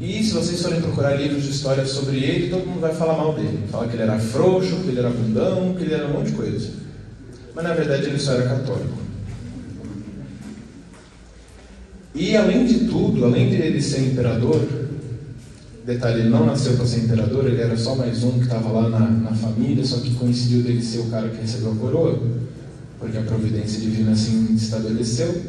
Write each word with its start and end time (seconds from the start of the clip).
E 0.00 0.22
se 0.22 0.32
vocês 0.32 0.60
forem 0.60 0.80
procurar 0.80 1.14
livros 1.14 1.42
de 1.42 1.50
história 1.50 1.86
sobre 1.86 2.18
ele, 2.18 2.50
todo 2.50 2.66
mundo 2.66 2.80
vai 2.80 2.94
falar 2.94 3.16
mal 3.16 3.34
dele. 3.34 3.60
Fala 3.70 3.88
que 3.88 3.94
ele 3.94 4.02
era 4.02 4.18
frouxo, 4.18 4.76
que 4.76 4.88
ele 4.88 4.98
era 4.98 5.08
bundão, 5.08 5.74
que 5.74 5.84
ele 5.84 5.94
era 5.94 6.06
um 6.06 6.12
monte 6.12 6.30
de 6.30 6.36
coisa. 6.36 6.68
Mas 7.54 7.64
na 7.64 7.72
verdade 7.72 8.06
ele 8.06 8.18
só 8.18 8.32
era 8.32 8.48
católico. 8.48 8.98
E 12.14 12.36
além 12.36 12.66
de 12.66 12.86
tudo, 12.86 13.24
além 13.24 13.48
de 13.48 13.56
ele 13.56 13.80
ser 13.80 14.00
imperador, 14.00 14.66
detalhe, 15.84 16.20
ele 16.20 16.30
não 16.30 16.44
nasceu 16.44 16.74
para 16.74 16.86
ser 16.86 17.00
imperador, 17.00 17.46
ele 17.46 17.60
era 17.60 17.76
só 17.76 17.94
mais 17.94 18.22
um 18.22 18.32
que 18.32 18.44
estava 18.44 18.70
lá 18.70 18.88
na, 18.88 19.06
na 19.06 19.32
família, 19.32 19.84
só 19.84 19.98
que 19.98 20.14
coincidiu 20.14 20.62
dele 20.62 20.82
ser 20.82 21.00
o 21.00 21.10
cara 21.10 21.28
que 21.28 21.40
recebeu 21.40 21.72
a 21.72 21.76
coroa, 21.76 22.18
porque 22.98 23.16
a 23.16 23.22
providência 23.22 23.80
divina 23.80 24.12
assim 24.12 24.54
estabeleceu. 24.54 25.42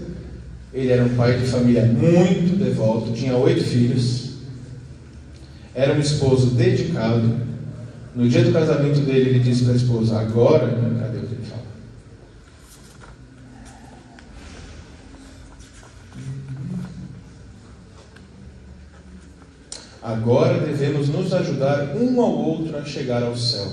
Ele 0.74 0.92
era 0.92 1.06
um 1.06 1.16
pai 1.16 1.40
de 1.40 1.48
família 1.48 1.86
muito 1.86 2.58
devoto, 2.58 3.14
tinha 3.14 3.36
oito 3.36 3.64
filhos, 3.64 4.27
era 5.78 5.94
um 5.94 6.00
esposo 6.00 6.56
dedicado. 6.56 7.40
No 8.16 8.28
dia 8.28 8.44
do 8.44 8.52
casamento 8.52 9.00
dele, 9.02 9.30
ele 9.30 9.40
disse 9.40 9.64
para 9.64 9.74
a 9.74 9.76
esposa: 9.76 10.20
Agora, 10.20 10.68
cadê 11.00 11.20
o 11.20 11.22
que 11.22 11.36
ele 11.36 11.46
fala? 11.46 11.68
Agora 20.02 20.66
devemos 20.66 21.10
nos 21.10 21.32
ajudar 21.32 21.96
um 21.96 22.20
ao 22.20 22.34
outro 22.34 22.76
a 22.76 22.84
chegar 22.84 23.22
ao 23.22 23.38
céu. 23.38 23.72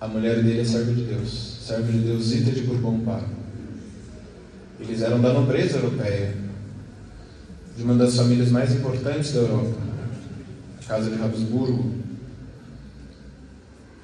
A 0.00 0.08
mulher 0.08 0.42
dele 0.42 0.62
é 0.62 0.64
serva 0.64 0.94
de 0.94 1.02
Deus, 1.02 1.58
serva 1.60 1.92
de 1.92 1.98
Deus 1.98 2.24
Zita 2.24 2.52
de 2.52 2.62
Bourbon 2.62 3.00
Parma. 3.00 3.42
Eles 4.80 5.02
eram 5.02 5.20
da 5.20 5.32
nobreza 5.32 5.76
europeia, 5.76 6.34
de 7.76 7.82
uma 7.82 7.94
das 7.94 8.16
famílias 8.16 8.50
mais 8.50 8.72
importantes 8.74 9.32
da 9.32 9.40
Europa 9.40 9.91
casa 10.92 11.10
de 11.10 11.22
Habsburgo. 11.22 11.90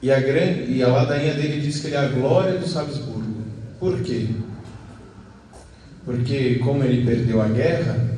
E 0.00 0.10
a, 0.10 0.20
grande, 0.20 0.72
e 0.72 0.82
a 0.82 0.88
ladainha 0.88 1.34
dele 1.34 1.60
diz 1.60 1.80
que 1.80 1.88
ele 1.88 1.96
é 1.96 1.98
a 1.98 2.08
glória 2.08 2.58
dos 2.58 2.74
Habsburgo. 2.74 3.42
Por 3.78 4.00
quê? 4.00 4.28
Porque, 6.04 6.54
como 6.56 6.82
ele 6.82 7.04
perdeu 7.04 7.42
a 7.42 7.48
guerra, 7.48 8.08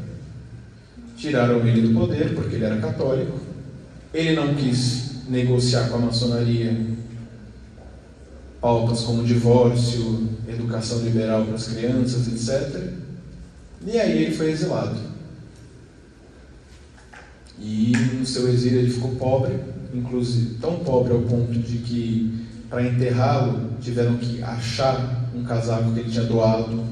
tiraram 1.16 1.66
ele 1.66 1.88
do 1.88 1.98
poder, 1.98 2.34
porque 2.34 2.54
ele 2.54 2.64
era 2.64 2.76
católico. 2.76 3.40
Ele 4.14 4.36
não 4.36 4.54
quis 4.54 5.26
negociar 5.28 5.88
com 5.88 5.96
a 5.96 6.00
maçonaria 6.00 6.76
pautas 8.60 9.00
como 9.00 9.24
divórcio, 9.24 10.28
educação 10.46 11.00
liberal 11.00 11.44
para 11.44 11.54
as 11.54 11.66
crianças, 11.66 12.28
etc. 12.28 12.92
E 13.86 13.98
aí 13.98 14.24
ele 14.24 14.34
foi 14.34 14.50
exilado. 14.50 15.09
E 17.60 17.92
no 18.18 18.24
seu 18.24 18.48
exílio 18.48 18.80
ele 18.80 18.90
ficou 18.90 19.14
pobre, 19.16 19.58
inclusive 19.92 20.54
tão 20.54 20.80
pobre 20.80 21.12
ao 21.12 21.22
ponto 21.22 21.52
de 21.52 21.78
que 21.78 22.46
para 22.70 22.86
enterrá-lo 22.86 23.72
tiveram 23.80 24.16
que 24.16 24.42
achar 24.42 25.28
um 25.34 25.44
casaco 25.44 25.92
que 25.92 26.00
ele 26.00 26.10
tinha 26.10 26.24
doado 26.24 26.84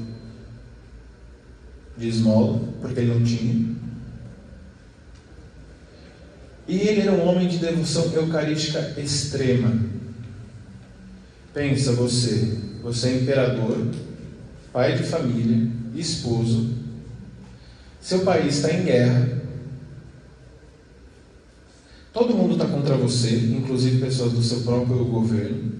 de 1.97 2.07
esmola, 2.07 2.61
porque 2.81 2.99
ele 2.99 3.13
não 3.13 3.23
tinha. 3.23 3.69
E 6.67 6.77
ele 6.77 7.01
era 7.01 7.11
um 7.13 7.27
homem 7.27 7.47
de 7.47 7.57
devoção 7.57 8.13
eucarística 8.13 8.93
extrema. 8.97 9.73
Pensa 11.53 11.93
você, 11.93 12.59
você 12.83 13.07
é 13.07 13.21
imperador, 13.21 13.87
pai 14.71 14.95
de 14.95 15.03
família, 15.03 15.67
esposo, 15.95 16.69
seu 17.99 18.19
país 18.19 18.55
está 18.55 18.71
em 18.71 18.83
guerra, 18.83 19.38
Todo 22.11 22.33
mundo 22.33 22.53
está 22.53 22.65
contra 22.65 22.95
você, 22.95 23.35
inclusive 23.55 24.03
pessoas 24.03 24.33
do 24.33 24.41
seu 24.41 24.61
próprio 24.61 25.05
governo. 25.05 25.71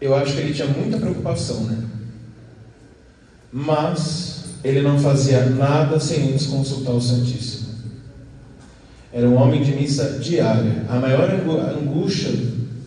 Eu 0.00 0.14
acho 0.14 0.32
que 0.32 0.40
ele 0.40 0.54
tinha 0.54 0.66
muita 0.66 0.96
preocupação, 0.96 1.64
né? 1.64 1.84
Mas 3.52 4.44
ele 4.64 4.80
não 4.80 4.98
fazia 4.98 5.50
nada 5.50 6.00
sem 6.00 6.32
antes 6.32 6.46
consultar 6.46 6.92
o 6.92 7.00
Santíssimo. 7.00 7.68
Era 9.12 9.28
um 9.28 9.36
homem 9.36 9.62
de 9.62 9.72
missa 9.72 10.18
diária. 10.18 10.86
A 10.88 10.98
maior 10.98 11.28
angústia, 11.30 12.30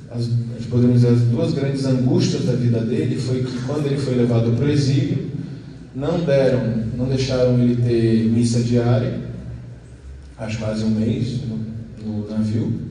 as, 0.10 0.28
podemos 0.68 1.02
dizer, 1.02 1.10
as 1.10 1.22
duas 1.22 1.54
grandes 1.54 1.86
angústias 1.86 2.46
da 2.46 2.54
vida 2.54 2.80
dele 2.80 3.20
foi 3.20 3.44
que 3.44 3.62
quando 3.68 3.86
ele 3.86 3.98
foi 3.98 4.16
levado 4.16 4.56
para 4.56 4.66
o 4.66 4.70
exílio, 4.70 5.32
não 5.94 6.22
deram, 6.22 6.86
não 6.98 7.06
deixaram 7.06 7.60
ele 7.60 7.76
ter 7.76 8.24
missa 8.32 8.60
diária 8.60 9.33
acho 10.44 10.60
quase 10.60 10.84
um 10.84 10.90
mês 10.90 11.42
no, 11.46 11.58
no 12.06 12.30
navio. 12.30 12.82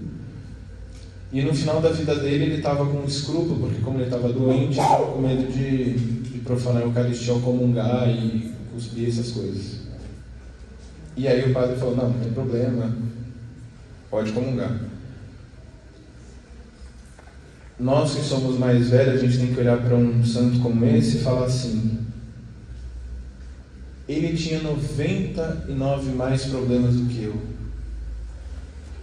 E 1.32 1.40
no 1.42 1.54
final 1.54 1.80
da 1.80 1.90
vida 1.90 2.14
dele 2.16 2.44
ele 2.44 2.56
estava 2.56 2.84
com 2.84 3.04
escrúpulo, 3.04 3.60
porque 3.60 3.80
como 3.80 3.98
ele 3.98 4.04
estava 4.04 4.30
doente, 4.30 4.72
estava 4.72 5.06
com 5.06 5.20
medo 5.20 5.50
de, 5.50 5.94
de 5.94 6.38
profanar 6.40 6.82
a 6.82 6.84
Eucaristia 6.84 7.32
ao 7.32 7.40
comungar 7.40 8.08
e 8.08 8.52
cuspir 8.72 9.08
essas 9.08 9.30
coisas. 9.30 9.82
E 11.16 11.26
aí 11.28 11.50
o 11.50 11.54
padre 11.54 11.76
falou, 11.76 11.96
não, 11.96 12.10
não 12.10 12.20
tem 12.20 12.32
problema, 12.32 12.94
pode 14.10 14.32
comungar. 14.32 14.78
Nós 17.78 18.14
que 18.14 18.22
somos 18.22 18.58
mais 18.58 18.90
velhos, 18.90 19.14
a 19.14 19.26
gente 19.26 19.38
tem 19.38 19.54
que 19.54 19.60
olhar 19.60 19.78
para 19.78 19.96
um 19.96 20.24
santo 20.24 20.60
como 20.60 20.84
esse 20.84 21.16
e 21.16 21.20
falar 21.20 21.46
assim, 21.46 21.98
ele 24.08 24.36
tinha 24.36 24.60
99 24.60 26.12
mais 26.12 26.44
problemas 26.44 26.96
do 26.96 27.06
que 27.06 27.24
eu. 27.24 27.40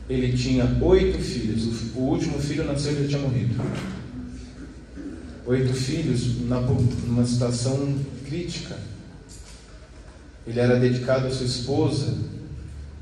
Ele 0.10 0.36
tinha 0.36 0.78
oito 0.82 1.20
filhos. 1.20 1.96
O 1.96 2.00
último 2.00 2.40
filho 2.40 2.66
nasceu 2.66 2.94
e 2.94 3.04
já 3.04 3.08
tinha 3.08 3.22
morrido. 3.22 3.56
Oito 5.46 5.74
filhos 5.74 6.40
numa 6.42 7.26
situação 7.26 7.96
crítica. 8.26 8.76
Ele 10.46 10.60
era 10.60 10.80
dedicado 10.80 11.28
à 11.28 11.32
sua 11.32 11.46
esposa. 11.46 12.18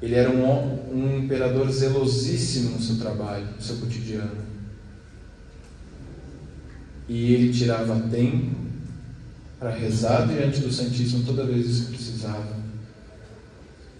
Ele 0.01 0.13
era 0.13 0.29
um, 0.29 0.93
um 0.93 1.17
imperador 1.17 1.71
zelosíssimo 1.71 2.71
no 2.71 2.81
seu 2.81 2.97
trabalho, 2.97 3.47
no 3.55 3.61
seu 3.61 3.77
cotidiano. 3.77 4.45
E 7.09 7.33
ele 7.33 7.53
tirava 7.53 7.99
tempo 8.11 8.66
para 9.59 9.71
rezar 9.71 10.27
diante 10.27 10.59
do 10.59 10.71
Santíssimo 10.71 11.23
toda 11.23 11.45
vez 11.45 11.81
que 11.81 11.95
precisava. 11.95 12.55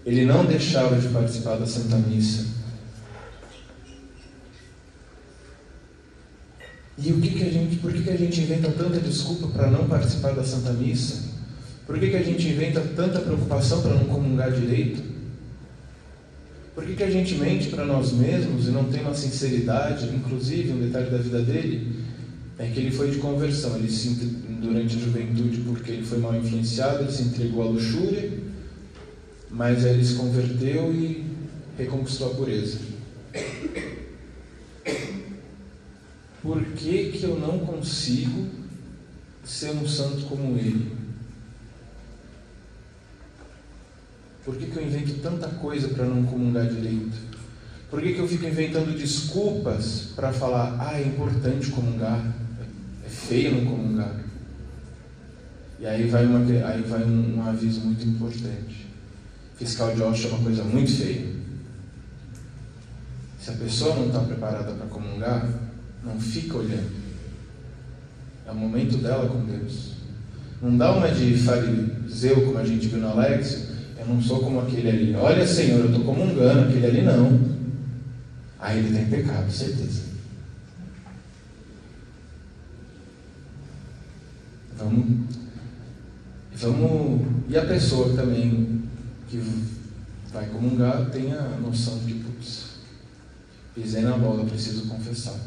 Ele 0.06 0.24
não 0.24 0.44
deixava 0.44 0.96
de 0.96 1.08
participar 1.08 1.56
da 1.56 1.66
Santa 1.66 1.96
Missa. 1.96 2.46
E 6.96 7.12
o 7.12 7.20
que, 7.20 7.30
que 7.30 7.44
a 7.44 7.50
gente, 7.50 7.76
por 7.76 7.92
que, 7.92 8.02
que 8.02 8.10
a 8.10 8.16
gente 8.16 8.40
inventa 8.40 8.70
tanta 8.72 8.98
desculpa 8.98 9.48
para 9.48 9.70
não 9.70 9.86
participar 9.86 10.32
da 10.32 10.42
Santa 10.42 10.72
Missa? 10.72 11.28
Por 11.86 11.98
que, 11.98 12.10
que 12.10 12.16
a 12.16 12.22
gente 12.22 12.48
inventa 12.48 12.80
tanta 12.80 13.20
preocupação 13.20 13.82
para 13.82 13.94
não 13.94 14.04
comungar 14.04 14.50
direito? 14.52 15.02
Por 16.74 16.84
que, 16.84 16.94
que 16.94 17.02
a 17.02 17.10
gente 17.10 17.34
mente 17.34 17.68
para 17.68 17.84
nós 17.84 18.12
mesmos 18.12 18.66
e 18.66 18.70
não 18.70 18.84
tem 18.84 19.00
uma 19.00 19.14
sinceridade? 19.14 20.08
Inclusive, 20.14 20.72
um 20.72 20.80
detalhe 20.80 21.10
da 21.10 21.18
vida 21.18 21.40
dele 21.40 22.04
é 22.58 22.66
que 22.66 22.80
ele 22.80 22.90
foi 22.90 23.10
de 23.10 23.18
conversão. 23.18 23.76
Ele 23.76 23.90
se 23.90 24.08
durante 24.58 24.96
a 24.96 25.00
juventude 25.00 25.60
porque 25.60 25.92
ele 25.92 26.06
foi 26.06 26.18
mal 26.18 26.34
influenciado, 26.34 27.04
ele 27.04 27.12
se 27.12 27.22
entregou 27.22 27.62
à 27.62 27.66
luxúria, 27.66 28.38
mas 29.50 29.84
aí 29.84 29.94
ele 29.94 30.04
se 30.04 30.14
converteu 30.14 30.92
e 30.92 31.24
reconquistou 31.76 32.32
a 32.32 32.34
pureza. 32.34 32.78
Por 36.42 36.64
que, 36.64 37.12
que 37.12 37.24
eu 37.24 37.38
não 37.38 37.60
consigo 37.60 38.46
ser 39.44 39.70
um 39.70 39.86
santo 39.86 40.26
como 40.26 40.56
ele? 40.56 40.92
Por 44.44 44.56
que, 44.56 44.66
que 44.66 44.76
eu 44.76 44.86
invento 44.86 45.14
tanta 45.20 45.48
coisa 45.48 45.88
para 45.88 46.06
não 46.06 46.24
comungar 46.24 46.66
direito? 46.66 47.16
Por 47.90 48.00
que, 48.02 48.14
que 48.14 48.18
eu 48.18 48.28
fico 48.28 48.46
inventando 48.46 48.96
desculpas 48.96 50.12
para 50.14 50.32
falar, 50.32 50.76
ah, 50.80 50.98
é 50.98 51.06
importante 51.06 51.70
comungar, 51.70 52.34
é 53.04 53.08
feio 53.08 53.52
não 53.52 53.64
comungar? 53.64 54.27
E 55.80 55.86
aí 55.86 56.08
vai, 56.08 56.26
uma, 56.26 56.40
aí 56.40 56.82
vai 56.82 57.04
um, 57.04 57.38
um 57.38 57.48
aviso 57.48 57.80
muito 57.80 58.06
importante. 58.06 58.86
Fiscal 59.56 59.94
de 59.94 60.02
Osh 60.02 60.24
é 60.24 60.28
uma 60.28 60.42
coisa 60.42 60.64
muito 60.64 60.90
feia. 60.90 61.26
Se 63.40 63.50
a 63.50 63.54
pessoa 63.54 63.94
não 63.94 64.06
está 64.06 64.20
preparada 64.20 64.72
para 64.72 64.86
comungar, 64.86 65.48
não 66.04 66.20
fica 66.20 66.58
olhando. 66.58 66.90
É 68.46 68.50
o 68.50 68.54
momento 68.54 68.96
dela 68.98 69.28
com 69.28 69.44
Deus. 69.44 69.92
Não 70.60 70.76
dá 70.76 70.92
uma 70.92 71.08
de 71.08 71.36
fariseu, 71.38 72.44
como 72.46 72.58
a 72.58 72.64
gente 72.64 72.88
viu 72.88 72.98
no 72.98 73.08
Alex. 73.08 73.68
Eu 73.98 74.06
não 74.06 74.20
sou 74.20 74.40
como 74.40 74.60
aquele 74.60 74.88
ali. 74.88 75.14
Olha, 75.14 75.46
Senhor, 75.46 75.80
eu 75.80 75.90
estou 75.90 76.04
comungando, 76.04 76.68
aquele 76.68 76.86
ali 76.86 77.02
não. 77.02 77.56
Aí 78.58 78.78
ele 78.78 78.96
tem 78.96 79.06
pecado, 79.06 79.50
certeza. 79.50 80.08
Vamos 84.76 85.38
vamos. 86.58 87.26
E 87.48 87.56
a 87.56 87.64
pessoa 87.64 88.14
também 88.14 88.82
que 89.28 89.38
vai 90.32 90.46
comungar 90.46 91.10
tenha 91.10 91.38
a 91.38 91.60
noção 91.60 91.98
de 92.00 92.14
putz, 92.14 92.78
pisei 93.74 94.02
na 94.02 94.18
bola, 94.18 94.44
preciso 94.44 94.86
confessar. 94.88 95.38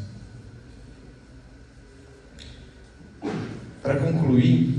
Para 3.82 3.96
concluir, 3.96 4.78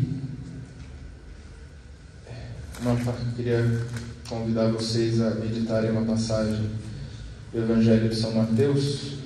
uma, 2.82 2.96
queria 3.36 3.86
convidar 4.28 4.70
vocês 4.70 5.22
a 5.22 5.32
meditarem 5.36 5.92
uma 5.92 6.06
passagem 6.06 6.70
do 7.52 7.60
Evangelho 7.60 8.10
de 8.10 8.16
São 8.16 8.34
Mateus, 8.34 9.20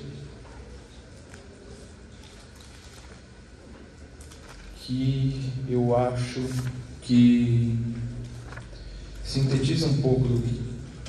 que 4.76 5.50
eu 5.68 5.96
acho 5.96 6.40
que 7.08 7.74
sintetiza 9.24 9.86
um 9.86 9.96
pouco 10.02 10.28
do 10.28 10.42
que, 10.42 10.60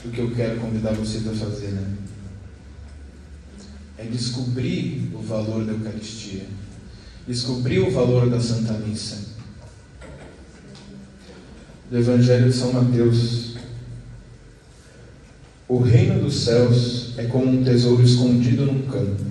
do 0.01 0.11
que 0.13 0.19
eu 0.19 0.31
quero 0.33 0.61
convidar 0.61 0.93
vocês 0.93 1.27
a 1.27 1.33
fazer. 1.33 1.71
Né? 1.71 1.93
É 3.97 4.05
descobrir 4.05 5.11
o 5.13 5.21
valor 5.21 5.65
da 5.65 5.73
Eucaristia, 5.73 6.45
descobrir 7.27 7.79
o 7.79 7.91
valor 7.91 8.29
da 8.29 8.39
Santa 8.39 8.73
Missa. 8.75 9.37
Do 11.91 11.97
Evangelho 11.97 12.49
de 12.49 12.55
São 12.55 12.71
Mateus. 12.71 13.57
O 15.67 15.79
reino 15.79 16.21
dos 16.21 16.45
céus 16.45 17.13
é 17.17 17.25
como 17.25 17.45
um 17.45 17.63
tesouro 17.63 18.01
escondido 18.01 18.65
num 18.65 18.87
campo. 18.87 19.25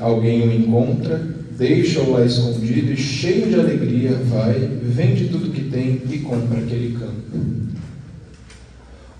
Alguém 0.00 0.48
o 0.48 0.52
encontra 0.52 1.37
deixa-o 1.58 2.12
lá 2.12 2.24
escondido 2.24 2.92
e, 2.92 2.96
cheio 2.96 3.48
de 3.48 3.56
alegria, 3.56 4.12
vai, 4.12 4.54
vende 4.80 5.26
tudo 5.28 5.50
que 5.50 5.64
tem 5.64 6.00
e 6.08 6.18
compra 6.20 6.60
aquele 6.60 6.96
campo. 6.96 7.68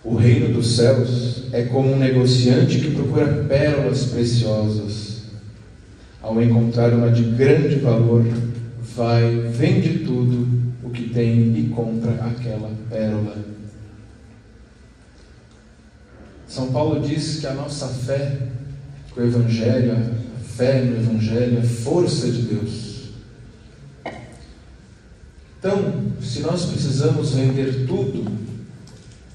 O 0.05 0.15
reino 0.15 0.55
dos 0.55 0.77
céus 0.77 1.49
é 1.53 1.65
como 1.65 1.93
um 1.93 1.99
negociante 1.99 2.79
que 2.79 2.93
procura 2.93 3.45
pérolas 3.49 4.05
preciosas. 4.05 5.25
Ao 6.23 6.41
encontrar 6.41 6.95
uma 6.95 7.11
de 7.11 7.25
grande 7.25 7.77
valor, 7.77 8.25
vai, 8.95 9.51
vende 9.53 10.05
tudo 10.05 10.49
o 10.85 10.91
que 10.91 11.11
tem 11.11 11.59
e 11.59 11.73
compra 11.75 12.13
aquela 12.13 12.71
pérola. 12.89 13.37
São 16.47 16.71
Paulo 16.73 17.07
diz 17.07 17.41
que 17.41 17.47
a 17.47 17.55
nossa 17.55 17.89
fé, 17.89 18.39
que 19.13 19.21
o 19.21 19.25
Evangelho, 19.25 20.28
fé 20.59 20.83
no 20.83 20.97
Evangelho, 20.97 21.61
a 21.61 21.63
força 21.63 22.29
de 22.29 22.43
Deus. 22.43 23.11
Então, 25.57 26.03
se 26.21 26.41
nós 26.41 26.67
precisamos 26.67 27.33
vender 27.33 27.87
tudo 27.87 28.29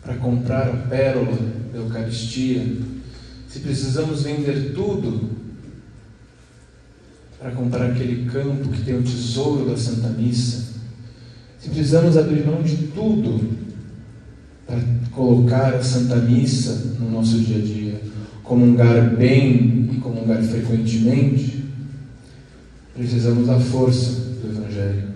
para 0.01 0.15
comprar 0.15 0.67
a 0.67 0.75
pérola 0.87 1.37
da 1.71 1.79
Eucaristia, 1.79 2.77
se 3.47 3.59
precisamos 3.59 4.23
vender 4.23 4.73
tudo 4.73 5.29
para 7.39 7.51
comprar 7.51 7.91
aquele 7.91 8.29
campo 8.29 8.69
que 8.69 8.81
tem 8.81 8.97
o 8.97 9.03
tesouro 9.03 9.69
da 9.69 9.77
Santa 9.77 10.09
Missa, 10.09 10.73
se 11.57 11.69
precisamos 11.69 12.17
abrir 12.17 12.45
mão 12.45 12.61
de 12.61 12.75
tudo 12.87 13.49
para 14.67 14.79
colocar 15.11 15.73
a 15.73 15.83
Santa 15.83 16.17
Missa 16.17 16.95
no 16.99 17.09
nosso 17.11 17.39
dia 17.39 17.57
a 17.57 17.61
dia, 17.61 18.01
comungar 18.43 19.15
bem 19.15 19.82
comungar 20.03 20.43
frequentemente, 20.43 21.63
precisamos 22.93 23.47
da 23.47 23.59
força 23.59 24.11
do 24.11 24.49
Evangelho. 24.49 25.13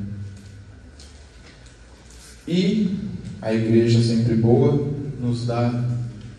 E 2.48 2.96
a 3.42 3.54
igreja, 3.54 4.02
sempre 4.02 4.36
boa, 4.36 4.90
nos 5.20 5.46
dá 5.46 5.86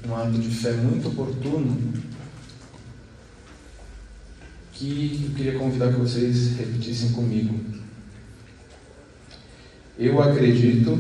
um 0.09 0.17
ato 0.17 0.39
de 0.39 0.49
fé 0.49 0.73
muito 0.73 1.09
oportuno 1.09 1.77
que 4.73 5.27
eu 5.29 5.37
queria 5.37 5.59
convidar 5.59 5.93
que 5.93 6.01
vocês 6.01 6.57
repetissem 6.57 7.11
comigo. 7.11 7.55
Eu 9.99 10.23
acredito, 10.23 10.99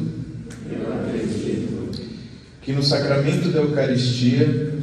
eu 0.68 0.92
acredito 0.92 1.90
que 2.60 2.72
no 2.72 2.82
sacramento 2.82 3.50
da 3.50 3.60
Eucaristia 3.60 4.74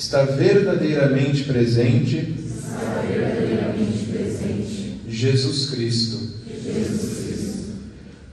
está 0.00 0.24
verdadeiramente 0.24 1.44
presente, 1.44 2.16
está 2.16 3.02
verdadeiramente 3.06 4.06
presente 4.06 4.98
Jesus 5.06 5.68
Cristo. 5.70 6.18
Jesus 6.64 7.26
Cristo, 7.26 7.64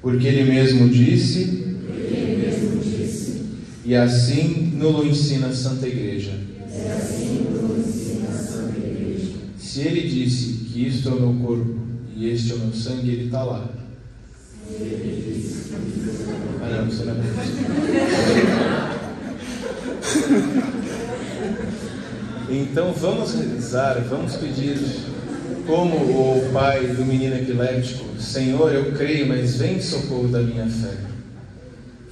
Porque 0.01 0.27
Ele 0.27 0.49
mesmo 0.49 0.87
disse, 0.87 1.41
Ele 1.41 2.37
mesmo 2.37 2.79
disse, 2.81 3.41
e 3.83 3.93
assim 3.93 4.71
nos 4.77 5.05
ensina 5.05 5.47
a 5.47 5.53
Santa 5.53 5.85
Igreja. 5.85 6.39
a 6.71 6.99
Santa 8.31 8.77
Igreja. 8.77 9.33
Se 9.59 9.81
Ele 9.81 10.07
disse 10.07 10.53
que 10.71 10.87
isto 10.87 11.09
é 11.09 11.11
o 11.11 11.19
meu 11.19 11.45
corpo 11.45 11.75
e 12.15 12.29
este 12.29 12.53
é 12.53 12.55
o 12.55 12.59
meu 12.59 12.73
sangue, 12.73 13.09
Ele 13.09 13.25
está 13.25 13.43
lá. 13.43 13.69
Ah, 16.61 16.69
não, 16.69 16.87
isso 16.87 17.03
não 17.03 17.13
é 17.13 17.17
Então 22.49 22.93
vamos 22.93 23.33
rezar, 23.33 23.99
vamos 24.09 24.37
pedir, 24.37 24.77
como 25.65 25.97
o 25.97 26.49
pai 26.53 26.87
do 26.87 27.05
menino 27.05 27.35
epiléptico: 27.35 28.19
Senhor, 28.21 28.73
eu 28.73 28.93
creio, 28.93 29.27
mas 29.27 29.57
vem 29.57 29.77
em 29.77 29.81
socorro 29.81 30.29
da 30.29 30.41
minha 30.41 30.65
fé. 30.65 30.95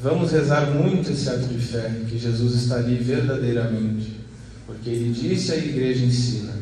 Vamos 0.01 0.31
rezar 0.31 0.71
muito 0.71 1.11
esse 1.11 1.29
ato 1.29 1.47
de 1.47 1.57
fé, 1.57 1.89
que 2.09 2.17
Jesus 2.17 2.53
está 2.53 2.75
ali 2.75 2.95
verdadeiramente, 2.95 4.19
porque 4.67 4.89
Ele 4.89 5.13
disse 5.13 5.53
a 5.53 5.57
igreja 5.57 6.05
ensina. 6.05 6.53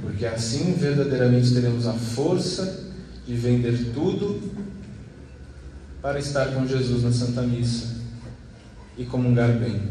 Porque 0.00 0.24
assim 0.24 0.72
verdadeiramente 0.78 1.52
teremos 1.52 1.86
a 1.86 1.92
força 1.94 2.86
de 3.26 3.34
vender 3.34 3.92
tudo 3.92 4.40
para 6.00 6.20
estar 6.20 6.46
com 6.54 6.64
Jesus 6.64 7.02
na 7.02 7.10
Santa 7.10 7.42
Missa 7.42 7.96
e 8.96 9.04
comungar 9.04 9.50
bem. 9.58 9.82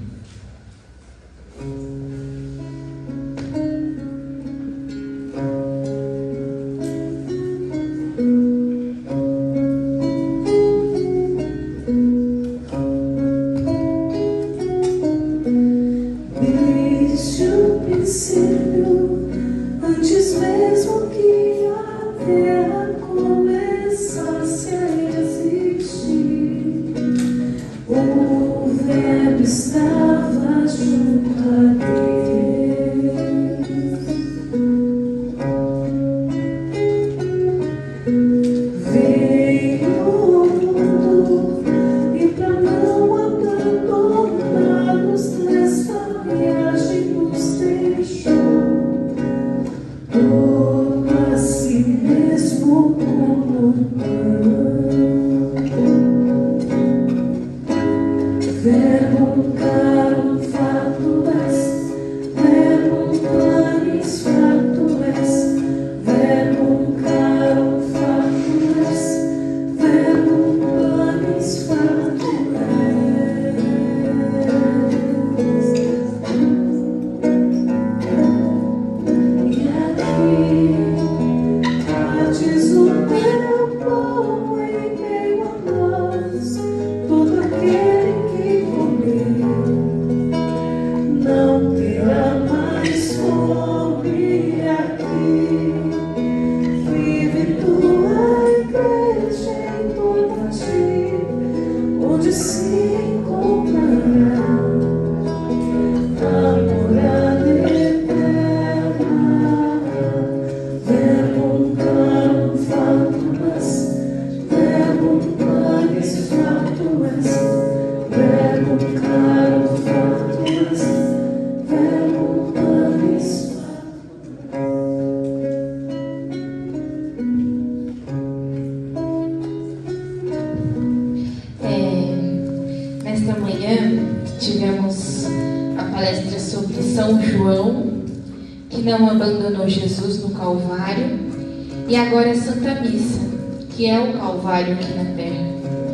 Calvário 144.46 144.74
aqui 144.74 144.94
na 144.94 145.06
Terra, 145.16 145.42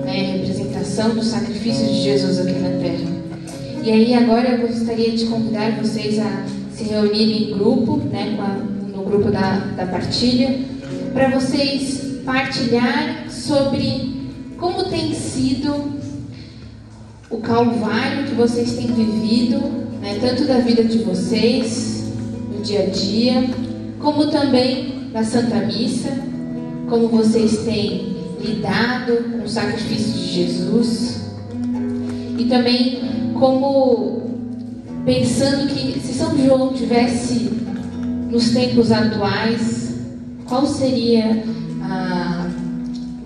né? 0.04 0.34
representação 0.34 1.16
do 1.16 1.24
sacrifício 1.24 1.86
de 1.86 2.02
Jesus 2.02 2.38
aqui 2.38 2.60
na 2.60 2.70
Terra. 2.82 3.10
E 3.82 3.90
aí 3.90 4.14
agora 4.14 4.50
eu 4.50 4.68
gostaria 4.68 5.12
de 5.12 5.26
convidar 5.28 5.72
vocês 5.82 6.20
a 6.20 6.44
se 6.74 6.84
reunirem 6.84 7.44
em 7.44 7.58
grupo, 7.58 7.96
né, 7.96 8.38
a, 8.42 8.58
no 8.94 9.04
grupo 9.04 9.32
da, 9.32 9.56
da 9.78 9.86
partilha, 9.86 10.60
para 11.14 11.30
vocês 11.30 12.20
partilhar 12.26 13.30
sobre 13.30 14.32
como 14.58 14.84
tem 14.84 15.14
sido 15.14 15.74
o 17.30 17.38
calvário 17.38 18.26
que 18.26 18.36
vocês 18.36 18.74
têm 18.74 18.88
vivido, 18.88 19.60
né, 20.02 20.18
tanto 20.20 20.44
da 20.44 20.58
vida 20.58 20.84
de 20.84 20.98
vocês, 20.98 22.12
no 22.54 22.62
dia 22.62 22.82
a 22.82 22.90
dia, 22.90 23.50
como 24.00 24.28
também 24.30 25.10
na 25.14 25.24
Santa 25.24 25.56
Missa, 25.56 26.12
como 26.90 27.08
vocês 27.08 27.60
têm 27.60 28.12
lidado 28.42 29.32
com 29.32 29.44
o 29.44 29.48
sacrifício 29.48 30.14
de 30.14 30.34
Jesus, 30.34 31.22
e 32.38 32.46
também 32.46 33.02
como 33.40 34.22
pensando 35.06 35.68
que 35.68 36.00
se 36.00 36.14
São 36.14 36.38
João 36.38 36.74
tivesse 36.74 37.52
nos 38.30 38.52
tempos 38.52 38.92
atuais, 38.92 39.96
qual 40.46 40.66
seria 40.66 41.44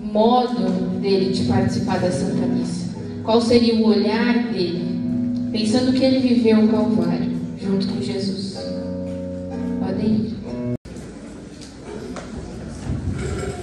o 0.02 0.06
modo 0.06 1.00
dele 1.00 1.32
de 1.32 1.44
participar 1.44 2.00
da 2.00 2.10
Santa 2.10 2.46
Missa? 2.46 2.86
Qual 3.24 3.40
seria 3.40 3.74
o 3.74 3.86
olhar 3.86 4.52
dele, 4.52 4.84
pensando 5.52 5.92
que 5.92 6.04
ele 6.04 6.20
viveu 6.20 6.64
o 6.64 6.68
Calvário 6.68 7.32
junto 7.60 7.88
com 7.88 8.00
Jesus? 8.00 8.56
Podem 9.80 10.06
ir. 10.06 10.36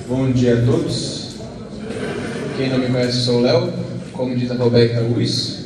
Bom 0.07 0.31
dia 0.31 0.61
a 0.61 0.65
todos. 0.65 1.22
Quem 2.55 2.69
não 2.69 2.77
me 2.77 2.85
conhece, 2.85 3.25
sou 3.25 3.39
o 3.39 3.41
Léo, 3.41 3.73
como 4.11 4.35
diz 4.35 4.51
a 4.51 4.53
Roberta 4.53 5.01
Luiz. 5.01 5.63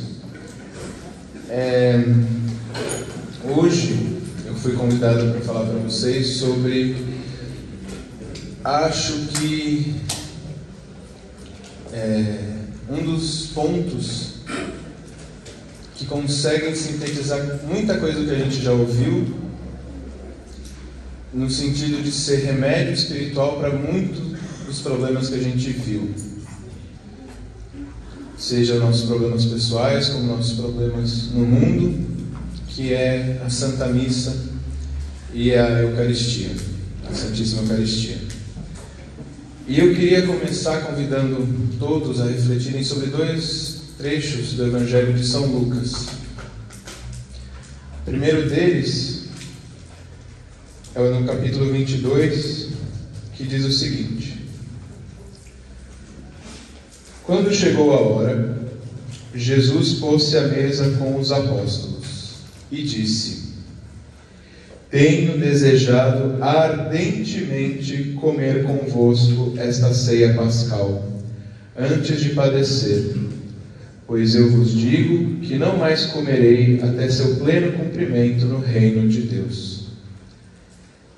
É, 1.50 2.02
hoje 3.44 4.16
eu 4.46 4.54
fui 4.54 4.72
convidado 4.72 5.32
para 5.32 5.40
falar 5.42 5.66
para 5.66 5.78
vocês 5.80 6.38
sobre. 6.38 6.96
Acho 8.64 9.12
que 9.34 9.96
é, 11.92 12.38
um 12.88 13.02
dos 13.04 13.48
pontos 13.48 14.36
que 15.94 16.06
conseguem 16.06 16.74
sintetizar 16.74 17.60
muita 17.66 17.98
coisa 17.98 18.24
que 18.24 18.30
a 18.30 18.38
gente 18.38 18.62
já 18.62 18.72
ouviu, 18.72 19.26
no 21.34 21.50
sentido 21.50 22.02
de 22.02 22.10
ser 22.10 22.46
remédio 22.46 22.94
espiritual 22.94 23.58
para 23.58 23.74
muitos 23.74 24.38
dos 24.64 24.80
problemas 24.80 25.28
que 25.28 25.34
a 25.34 25.42
gente 25.42 25.70
viu 25.70 26.14
seja 28.38 28.78
nossos 28.78 29.06
problemas 29.06 29.44
pessoais, 29.44 30.08
como 30.08 30.36
nossos 30.36 30.52
problemas 30.52 31.30
no 31.32 31.44
mundo, 31.44 32.06
que 32.68 32.94
é 32.94 33.42
a 33.44 33.50
Santa 33.50 33.88
Missa 33.88 34.34
e 35.34 35.52
a 35.52 35.82
Eucaristia, 35.82 36.50
a 37.10 37.12
Santíssima 37.12 37.62
Eucaristia. 37.62 38.18
E 39.66 39.80
eu 39.80 39.94
queria 39.94 40.22
começar 40.22 40.80
convidando 40.82 41.46
todos 41.78 42.20
a 42.20 42.26
refletirem 42.26 42.82
sobre 42.82 43.08
dois 43.08 43.82
trechos 43.98 44.54
do 44.54 44.66
Evangelho 44.66 45.12
de 45.12 45.26
São 45.26 45.44
Lucas. 45.44 46.06
O 48.00 48.04
primeiro 48.06 48.48
deles 48.48 49.24
é 50.94 51.10
no 51.10 51.26
capítulo 51.26 51.70
22, 51.72 52.68
que 53.34 53.44
diz 53.44 53.64
o 53.64 53.72
seguinte: 53.72 54.37
quando 57.28 57.54
chegou 57.54 57.92
a 57.92 58.00
hora, 58.00 58.56
Jesus 59.34 59.98
pôs-se 59.98 60.34
à 60.38 60.48
mesa 60.48 60.96
com 60.96 61.20
os 61.20 61.30
apóstolos 61.30 62.36
e 62.72 62.82
disse: 62.82 63.52
Tenho 64.90 65.36
desejado 65.36 66.42
ardentemente 66.42 68.16
comer 68.18 68.64
convosco 68.64 69.52
esta 69.58 69.92
ceia 69.92 70.32
pascal, 70.32 71.06
antes 71.78 72.18
de 72.18 72.30
padecer. 72.30 73.14
Pois 74.06 74.34
eu 74.34 74.50
vos 74.50 74.72
digo 74.72 75.38
que 75.40 75.58
não 75.58 75.76
mais 75.76 76.06
comerei 76.06 76.80
até 76.82 77.10
seu 77.10 77.36
pleno 77.36 77.72
cumprimento 77.72 78.46
no 78.46 78.58
reino 78.58 79.06
de 79.06 79.20
Deus. 79.20 79.88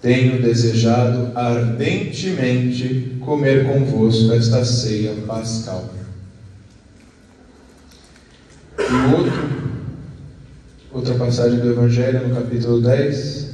Tenho 0.03 0.43
desejado 0.43 1.31
ardentemente 1.37 3.17
comer 3.21 3.65
convosco 3.65 4.33
esta 4.33 4.65
ceia 4.65 5.13
pascal. 5.25 6.00
E 8.91 9.15
outro, 9.15 9.51
outra 10.93 11.15
passagem 11.15 11.61
do 11.61 11.71
Evangelho, 11.71 12.27
no 12.27 12.35
capítulo 12.35 12.81
10. 12.83 13.51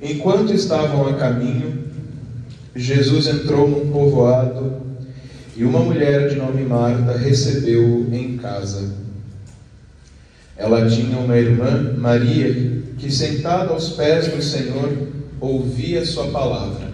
Enquanto 0.00 0.54
estavam 0.54 1.08
a 1.08 1.14
caminho, 1.14 1.84
Jesus 2.76 3.26
entrou 3.26 3.68
num 3.68 3.90
povoado 3.90 4.80
e 5.56 5.64
uma 5.64 5.80
mulher 5.80 6.28
de 6.28 6.36
nome 6.36 6.62
Marta 6.62 7.18
recebeu-o 7.18 8.14
em 8.14 8.36
casa. 8.36 8.94
Ela 10.56 10.88
tinha 10.88 11.18
uma 11.18 11.36
irmã, 11.36 11.94
Maria, 11.98 12.54
que 12.98 13.10
sentada 13.10 13.72
aos 13.72 13.90
pés 13.90 14.28
do 14.28 14.40
Senhor 14.40 15.08
ouvia 15.40 16.06
sua 16.06 16.28
palavra. 16.28 16.88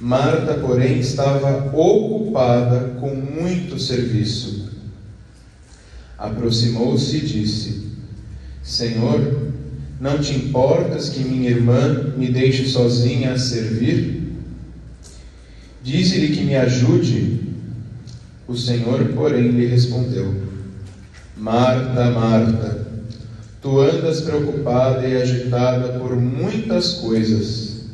Marta, 0.00 0.54
porém, 0.54 0.98
estava 0.98 1.70
ocupada 1.76 2.96
com 2.98 3.14
muito 3.14 3.78
serviço. 3.78 4.59
Aproximou-se 6.20 7.16
e 7.16 7.20
disse: 7.20 7.80
Senhor, 8.62 9.52
não 9.98 10.18
te 10.18 10.34
importas 10.34 11.08
que 11.08 11.24
minha 11.24 11.48
irmã 11.48 12.12
me 12.14 12.28
deixe 12.28 12.68
sozinha 12.68 13.32
a 13.32 13.38
servir? 13.38 14.34
Dize-lhe 15.82 16.36
que 16.36 16.44
me 16.44 16.54
ajude. 16.56 17.40
O 18.46 18.54
Senhor, 18.54 19.02
porém, 19.14 19.48
lhe 19.48 19.64
respondeu: 19.64 20.34
Marta, 21.38 22.10
Marta, 22.10 22.86
tu 23.62 23.80
andas 23.80 24.20
preocupada 24.20 25.08
e 25.08 25.16
agitada 25.16 25.98
por 25.98 26.14
muitas 26.16 26.94
coisas. 26.94 27.86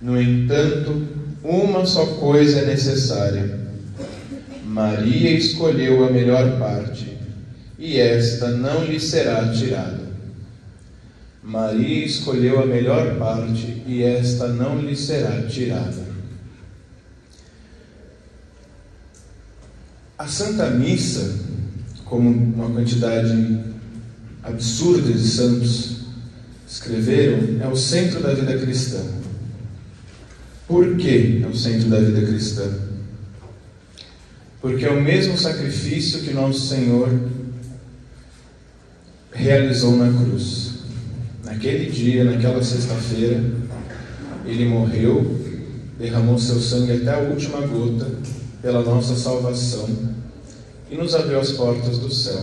No 0.00 0.20
entanto, 0.20 1.08
uma 1.42 1.84
só 1.86 2.06
coisa 2.06 2.60
é 2.60 2.66
necessária. 2.66 3.58
Maria 4.64 5.32
escolheu 5.32 6.06
a 6.06 6.10
melhor 6.10 6.56
parte 6.60 7.11
e 7.82 7.98
esta 7.98 8.46
não 8.48 8.84
lhe 8.84 9.00
será 9.00 9.52
tirada. 9.52 10.12
Maria 11.42 12.06
escolheu 12.06 12.62
a 12.62 12.64
melhor 12.64 13.18
parte, 13.18 13.82
e 13.84 14.04
esta 14.04 14.46
não 14.46 14.80
lhe 14.80 14.94
será 14.94 15.42
tirada. 15.48 16.06
A 20.16 20.28
Santa 20.28 20.70
Missa, 20.70 21.40
como 22.04 22.30
uma 22.30 22.70
quantidade 22.70 23.64
absurda 24.44 25.12
de 25.12 25.26
santos 25.26 26.02
escreveram, 26.68 27.60
é 27.60 27.66
o 27.66 27.74
centro 27.74 28.22
da 28.22 28.32
vida 28.32 28.56
cristã. 28.58 29.00
Por 30.68 30.96
que 30.96 31.42
é 31.44 31.48
o 31.48 31.56
centro 31.56 31.88
da 31.88 31.98
vida 31.98 32.24
cristã? 32.24 32.72
Porque 34.60 34.84
é 34.84 34.90
o 34.90 35.02
mesmo 35.02 35.36
sacrifício 35.36 36.20
que 36.20 36.32
nosso 36.32 36.68
Senhor 36.68 37.31
realizou 39.32 39.96
na 39.96 40.12
cruz. 40.12 40.72
Naquele 41.44 41.90
dia, 41.90 42.24
naquela 42.24 42.62
sexta-feira, 42.62 43.42
ele 44.46 44.66
morreu, 44.66 45.40
derramou 45.98 46.38
seu 46.38 46.60
sangue 46.60 46.92
até 46.92 47.14
a 47.14 47.18
última 47.18 47.60
gota 47.66 48.10
pela 48.60 48.82
nossa 48.82 49.16
salvação 49.16 49.88
e 50.90 50.96
nos 50.96 51.14
abriu 51.14 51.40
as 51.40 51.52
portas 51.52 51.98
do 51.98 52.12
céu. 52.12 52.40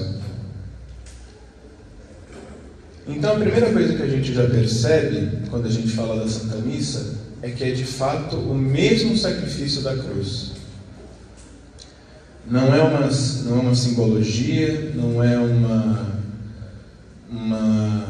Então, 3.07 3.35
a 3.35 3.39
primeira 3.39 3.71
coisa 3.71 3.95
que 3.95 4.03
a 4.03 4.07
gente 4.07 4.33
já 4.33 4.47
percebe 4.47 5.47
quando 5.49 5.65
a 5.65 5.71
gente 5.71 5.89
fala 5.89 6.19
da 6.23 6.27
Santa 6.27 6.57
Missa 6.57 7.17
é 7.41 7.49
que 7.49 7.63
é 7.63 7.71
de 7.71 7.85
fato 7.85 8.35
o 8.35 8.53
mesmo 8.53 9.17
sacrifício 9.17 9.81
da 9.81 9.95
cruz. 9.95 10.51
Não 12.45 12.73
é 12.73 12.81
uma, 12.81 13.09
não 13.45 13.57
é 13.57 13.61
uma 13.61 13.75
simbologia, 13.75 14.91
não 14.95 15.23
é 15.23 15.37
uma 15.37 16.18
uma, 17.31 18.07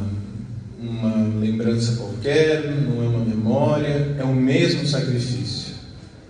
uma 0.79 1.39
lembrança 1.39 1.97
qualquer, 1.97 2.71
não 2.71 3.03
é 3.03 3.07
uma 3.07 3.25
memória, 3.25 4.15
é 4.17 4.23
o 4.23 4.35
mesmo 4.35 4.87
sacrifício. 4.87 5.75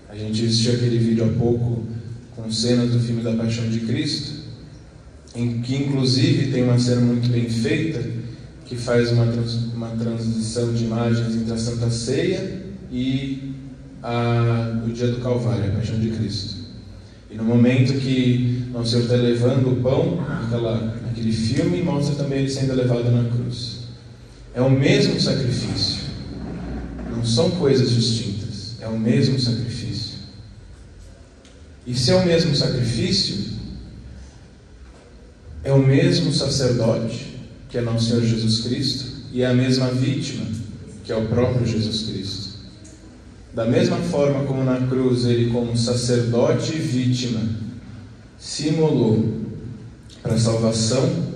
A 0.09 0.15
gente 0.15 0.45
assistiu 0.45 0.73
aquele 0.73 0.97
vídeo 0.97 1.25
há 1.25 1.39
pouco 1.39 1.85
com 2.35 2.51
cenas 2.51 2.91
do 2.91 2.99
filme 2.99 3.21
da 3.21 3.33
Paixão 3.33 3.69
de 3.69 3.81
Cristo 3.81 4.39
em 5.35 5.61
que 5.61 5.75
inclusive 5.75 6.51
tem 6.51 6.63
uma 6.63 6.79
cena 6.79 7.01
muito 7.01 7.29
bem 7.29 7.47
feita, 7.49 8.03
que 8.65 8.75
faz 8.75 9.11
uma, 9.11 9.25
trans, 9.27 9.53
uma 9.73 9.89
transição 9.89 10.73
de 10.73 10.85
imagens 10.85 11.35
entre 11.35 11.53
a 11.53 11.57
Santa 11.57 11.89
Ceia 11.89 12.61
e 12.91 13.53
a, 14.01 14.81
o 14.85 14.89
dia 14.91 15.07
do 15.07 15.21
Calvário, 15.21 15.71
a 15.71 15.75
Paixão 15.75 15.99
de 15.99 16.09
Cristo. 16.09 16.59
E 17.31 17.35
no 17.35 17.43
momento 17.43 17.93
que 17.93 18.65
Nosso 18.71 18.91
Senhor 18.91 19.03
está 19.03 19.15
levando 19.15 19.71
o 19.71 19.75
pão, 19.77 20.19
aquela, 20.45 20.95
aquele 21.19 21.33
filme 21.33 21.83
mostra 21.83 22.15
também 22.15 22.39
ele 22.39 22.49
sendo 22.49 22.73
levado 22.73 23.11
na 23.11 23.29
cruz. 23.29 23.79
É 24.53 24.61
o 24.61 24.69
mesmo 24.69 25.19
sacrifício, 25.19 26.03
não 27.11 27.25
são 27.25 27.51
coisas 27.51 27.91
distintas, 27.91 28.75
é 28.79 28.87
o 28.87 28.97
mesmo 28.97 29.37
sacrifício. 29.37 30.19
E 31.85 31.93
se 31.93 32.11
é 32.11 32.15
o 32.15 32.25
mesmo 32.25 32.55
sacrifício, 32.55 33.59
é 35.63 35.73
o 35.73 35.79
mesmo 35.79 36.31
sacerdote, 36.31 37.37
que 37.69 37.77
é 37.77 37.81
nosso 37.81 38.09
Senhor 38.09 38.23
Jesus 38.23 38.61
Cristo, 38.61 39.05
e 39.33 39.41
é 39.43 39.47
a 39.47 39.53
mesma 39.53 39.89
vítima, 39.89 40.45
que 41.03 41.11
é 41.11 41.15
o 41.15 41.27
próprio 41.27 41.67
Jesus 41.67 42.03
Cristo. 42.03 42.49
Da 43.53 43.65
mesma 43.65 43.97
forma 43.97 44.45
como 44.45 44.63
na 44.63 44.87
cruz 44.87 45.25
ele, 45.25 45.51
como 45.51 45.75
sacerdote 45.75 46.75
e 46.75 46.79
vítima, 46.79 47.41
se 48.37 48.69
imolou 48.69 49.38
para 50.21 50.33
a 50.33 50.39
salvação 50.39 51.29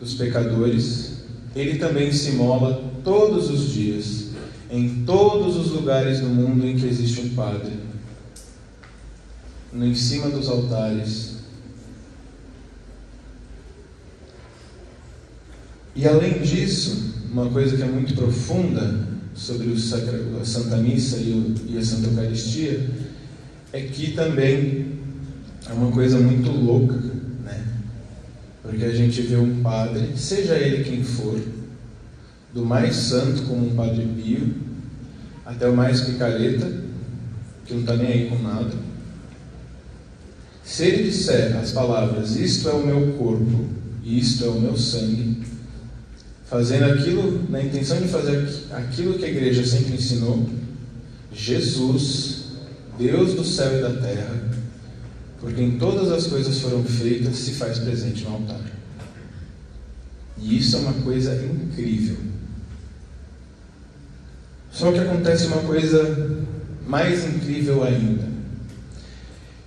dos 0.00 0.14
pecadores, 0.14 1.24
ele 1.54 1.78
também 1.78 2.12
se 2.12 2.30
imola 2.30 2.82
todos 3.02 3.50
os 3.50 3.72
dias, 3.72 4.28
em 4.70 5.04
todos 5.04 5.56
os 5.56 5.70
lugares 5.70 6.20
do 6.20 6.28
mundo 6.28 6.66
em 6.66 6.76
que 6.76 6.86
existe 6.86 7.20
um 7.20 7.28
padre, 7.30 7.72
no 9.72 9.86
em 9.86 9.94
cima 9.94 10.28
dos 10.30 10.48
altares. 10.48 11.34
E 15.94 16.08
além 16.08 16.40
disso, 16.40 17.14
uma 17.30 17.48
coisa 17.50 17.76
que 17.76 17.82
é 17.82 17.86
muito 17.86 18.14
profunda 18.14 19.06
sobre 19.34 19.68
o 19.68 19.78
sacra, 19.78 20.20
a 20.40 20.44
Santa 20.44 20.76
Missa 20.76 21.18
e, 21.18 21.30
o, 21.30 21.72
e 21.72 21.78
a 21.78 21.84
Santa 21.84 22.08
Eucaristia 22.08 22.90
é 23.72 23.80
que 23.80 24.12
também 24.12 24.86
é 25.68 25.72
uma 25.72 25.90
coisa 25.90 26.18
muito 26.18 26.50
louca? 26.50 27.13
Porque 28.64 28.84
a 28.84 28.92
gente 28.92 29.20
vê 29.20 29.36
um 29.36 29.62
padre, 29.62 30.16
seja 30.16 30.54
ele 30.54 30.82
quem 30.82 31.04
for, 31.04 31.38
do 32.54 32.64
mais 32.64 32.96
santo 32.96 33.42
como 33.42 33.66
um 33.66 33.76
Padre 33.76 34.06
Pio, 34.16 34.54
até 35.44 35.68
o 35.68 35.76
mais 35.76 36.00
picareta, 36.00 36.72
que 37.66 37.74
não 37.74 37.80
está 37.80 37.94
nem 37.94 38.06
aí 38.06 38.28
com 38.30 38.38
nada. 38.38 38.72
Se 40.64 40.84
ele 40.84 41.10
disser 41.10 41.54
as 41.58 41.72
palavras, 41.72 42.36
isto 42.36 42.68
é 42.70 42.72
o 42.72 42.86
meu 42.86 43.12
corpo 43.18 43.66
e 44.02 44.18
isto 44.18 44.44
é 44.44 44.48
o 44.48 44.58
meu 44.58 44.76
sangue, 44.78 45.42
fazendo 46.46 46.84
aquilo, 46.84 47.44
na 47.50 47.62
intenção 47.62 48.00
de 48.00 48.08
fazer 48.08 48.48
aquilo 48.72 49.18
que 49.18 49.26
a 49.26 49.28
igreja 49.28 49.62
sempre 49.62 49.94
ensinou, 49.94 50.48
Jesus, 51.32 52.44
Deus 52.98 53.34
do 53.34 53.44
céu 53.44 53.78
e 53.78 53.82
da 53.82 53.90
terra, 54.00 54.53
por 55.44 55.52
quem 55.52 55.78
todas 55.78 56.10
as 56.10 56.26
coisas 56.26 56.58
foram 56.58 56.82
feitas, 56.82 57.36
se 57.36 57.52
faz 57.52 57.78
presente 57.78 58.24
no 58.24 58.32
altar. 58.32 58.62
E 60.38 60.56
isso 60.56 60.76
é 60.76 60.78
uma 60.78 60.94
coisa 60.94 61.34
incrível. 61.44 62.16
Só 64.72 64.90
que 64.90 64.98
acontece 64.98 65.44
uma 65.48 65.60
coisa 65.60 66.46
mais 66.86 67.26
incrível 67.26 67.84
ainda, 67.84 68.26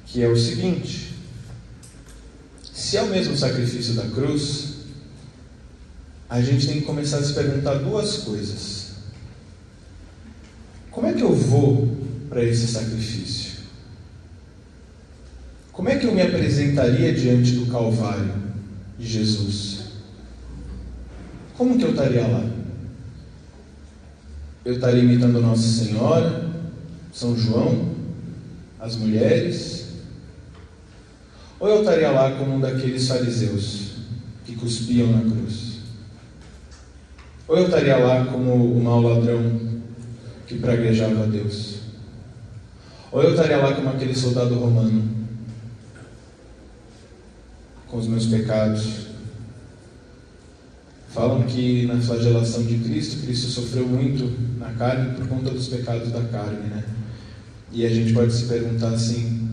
que 0.07 0.23
é 0.23 0.27
o 0.27 0.35
seguinte: 0.35 1.13
se 2.73 2.97
é 2.97 3.03
o 3.03 3.09
mesmo 3.09 3.37
sacrifício 3.37 3.93
da 3.93 4.07
cruz, 4.07 4.77
a 6.27 6.41
gente 6.41 6.65
tem 6.65 6.79
que 6.79 6.87
começar 6.87 7.19
a 7.19 7.23
se 7.23 7.33
perguntar 7.33 7.75
duas 7.75 8.17
coisas. 8.23 8.93
Como 10.89 11.05
é 11.05 11.13
que 11.13 11.21
eu 11.21 11.35
vou 11.35 11.95
para 12.29 12.43
esse 12.43 12.65
sacrifício? 12.65 13.46
Como 15.77 15.89
é 15.89 15.95
que 15.95 16.07
eu 16.07 16.11
me 16.11 16.23
apresentaria 16.23 17.13
diante 17.13 17.51
do 17.51 17.67
Calvário 17.67 18.33
de 18.97 19.05
Jesus? 19.05 19.89
Como 21.55 21.77
que 21.77 21.83
eu 21.83 21.91
estaria 21.91 22.25
lá? 22.25 22.43
Eu 24.65 24.73
estaria 24.73 25.03
imitando 25.03 25.39
Nossa 25.39 25.61
Senhora, 25.61 26.49
São 27.13 27.37
João, 27.37 27.91
as 28.79 28.95
mulheres? 28.95 29.89
Ou 31.59 31.69
eu 31.69 31.81
estaria 31.81 32.09
lá 32.09 32.31
como 32.31 32.55
um 32.55 32.59
daqueles 32.59 33.07
fariseus 33.07 33.97
que 34.45 34.55
cuspiam 34.55 35.11
na 35.11 35.21
cruz? 35.21 35.81
Ou 37.47 37.55
eu 37.55 37.65
estaria 37.65 37.97
lá 37.97 38.25
como 38.25 38.51
o 38.51 38.83
mau 38.83 38.99
ladrão 38.99 39.61
que 40.47 40.57
praguejava 40.57 41.25
a 41.25 41.27
Deus? 41.27 41.81
Ou 43.11 43.21
eu 43.21 43.35
estaria 43.35 43.57
lá 43.57 43.75
como 43.75 43.89
aquele 43.89 44.15
soldado 44.15 44.55
romano, 44.55 45.16
com 47.87 47.97
os 47.97 48.07
meus 48.07 48.25
pecados? 48.25 49.07
Falam 51.09 51.43
que 51.43 51.85
na 51.85 51.99
flagelação 51.99 52.63
de 52.63 52.77
Cristo, 52.77 53.23
Cristo 53.23 53.47
sofreu 53.47 53.87
muito 53.87 54.31
na 54.59 54.71
carne 54.73 55.15
por 55.15 55.27
conta 55.27 55.49
dos 55.49 55.67
pecados 55.67 56.11
da 56.11 56.21
carne, 56.23 56.69
né? 56.69 56.83
E 57.71 57.85
a 57.85 57.89
gente 57.89 58.13
pode 58.13 58.33
se 58.33 58.45
perguntar 58.45 58.89
assim: 58.89 59.49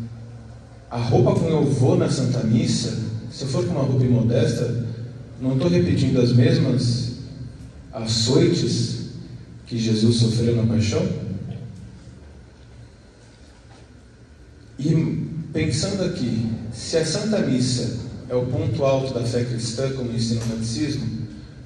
a 0.91 0.99
roupa 0.99 1.39
com 1.39 1.49
eu 1.49 1.65
vou 1.65 1.97
na 1.97 2.11
Santa 2.11 2.45
Missa, 2.45 2.99
se 3.31 3.45
eu 3.45 3.49
for 3.49 3.65
com 3.65 3.73
uma 3.73 3.85
roupa 3.85 4.05
imodesta, 4.05 4.85
não 5.41 5.55
estou 5.55 5.69
repetindo 5.69 6.21
as 6.21 6.33
mesmas 6.33 7.15
açoites 7.93 9.11
que 9.67 9.79
Jesus 9.79 10.17
sofreu 10.17 10.57
na 10.57 10.67
paixão? 10.67 11.07
E 14.79 15.29
pensando 15.53 16.05
aqui, 16.05 16.47
se 16.73 16.97
a 16.97 17.07
Santa 17.07 17.39
Missa 17.39 18.04
é 18.29 18.35
o 18.35 18.47
ponto 18.47 18.85
alto 18.85 19.15
da 19.15 19.23
fé 19.23 19.45
cristã, 19.45 19.93
como 19.93 20.13
ensina 20.13 20.41
o 20.45 20.49
catecismo, 20.49 21.07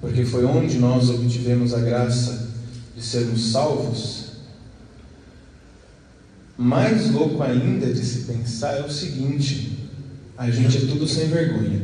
porque 0.00 0.24
foi 0.24 0.44
onde 0.44 0.78
nós 0.78 1.08
obtivemos 1.10 1.74
a 1.74 1.80
graça 1.80 2.48
de 2.96 3.02
sermos 3.02 3.52
salvos, 3.52 4.28
mais 6.56 7.10
louco 7.12 7.40
ainda 7.42 7.86
de 7.86 8.04
se 8.04 8.24
pensar 8.24 8.78
é 8.78 8.84
o 8.84 8.90
seguinte: 8.90 9.78
a 10.36 10.50
gente 10.50 10.76
é 10.76 10.80
tudo 10.80 11.06
sem 11.06 11.28
vergonha, 11.28 11.80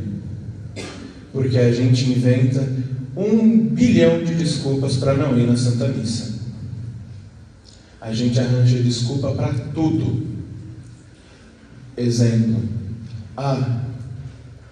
porque 1.31 1.57
a 1.57 1.71
gente 1.71 2.09
inventa 2.09 2.67
um 3.15 3.67
bilhão 3.69 4.23
de 4.23 4.35
desculpas 4.35 4.97
para 4.97 5.13
não 5.15 5.37
ir 5.39 5.47
na 5.47 5.55
Santa 5.55 5.87
Missa. 5.87 6.35
A 8.01 8.13
gente 8.13 8.39
arranja 8.39 8.83
desculpa 8.83 9.31
para 9.31 9.53
tudo. 9.73 10.25
Exemplo: 11.95 12.61
ah, 13.37 13.81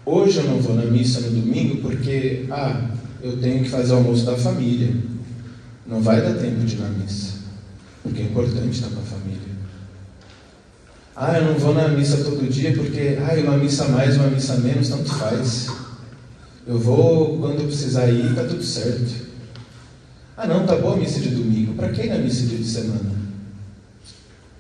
hoje 0.06 0.40
eu 0.40 0.44
não 0.46 0.62
vou 0.62 0.76
na 0.76 0.86
missa 0.86 1.22
no 1.22 1.42
domingo 1.42 1.78
porque, 1.78 2.46
ah, 2.50 2.90
eu 3.22 3.38
tenho 3.38 3.64
que 3.64 3.70
fazer 3.70 3.94
almoço 3.94 4.26
da 4.26 4.36
família. 4.36 4.94
Não 5.86 6.02
vai 6.02 6.22
dar 6.22 6.34
tempo 6.36 6.62
de 6.62 6.76
ir 6.76 6.80
na 6.80 6.90
missa, 6.90 7.34
porque 8.02 8.22
é 8.22 8.26
importante 8.26 8.72
estar 8.72 8.90
com 8.90 9.00
a 9.00 9.04
família. 9.04 9.54
Ah, 11.16 11.38
eu 11.38 11.46
não 11.46 11.60
vou 11.60 11.74
na 11.74 11.90
missa 11.90 12.24
todo 12.24 12.50
dia 12.50 12.74
porque, 12.74 13.18
ah, 13.20 13.40
uma 13.42 13.58
missa 13.58 13.86
mais, 13.90 14.16
uma 14.16 14.28
missa 14.28 14.56
menos, 14.58 14.90
tanto 14.90 15.14
faz. 15.14 15.68
Eu 16.66 16.80
vou 16.80 17.38
quando 17.38 17.60
eu 17.60 17.68
precisar 17.68 18.10
ir, 18.10 18.34
tá 18.34 18.44
tudo 18.46 18.64
certo. 18.64 19.24
Ah, 20.36 20.48
não, 20.48 20.66
tá 20.66 20.76
boa 20.76 20.96
a 20.96 20.98
missa 20.98 21.20
de 21.20 21.30
domingo. 21.30 21.74
Para 21.76 21.90
quem 21.90 22.10
na 22.10 22.18
missa 22.18 22.46
de 22.46 22.64
semana? 22.64 23.12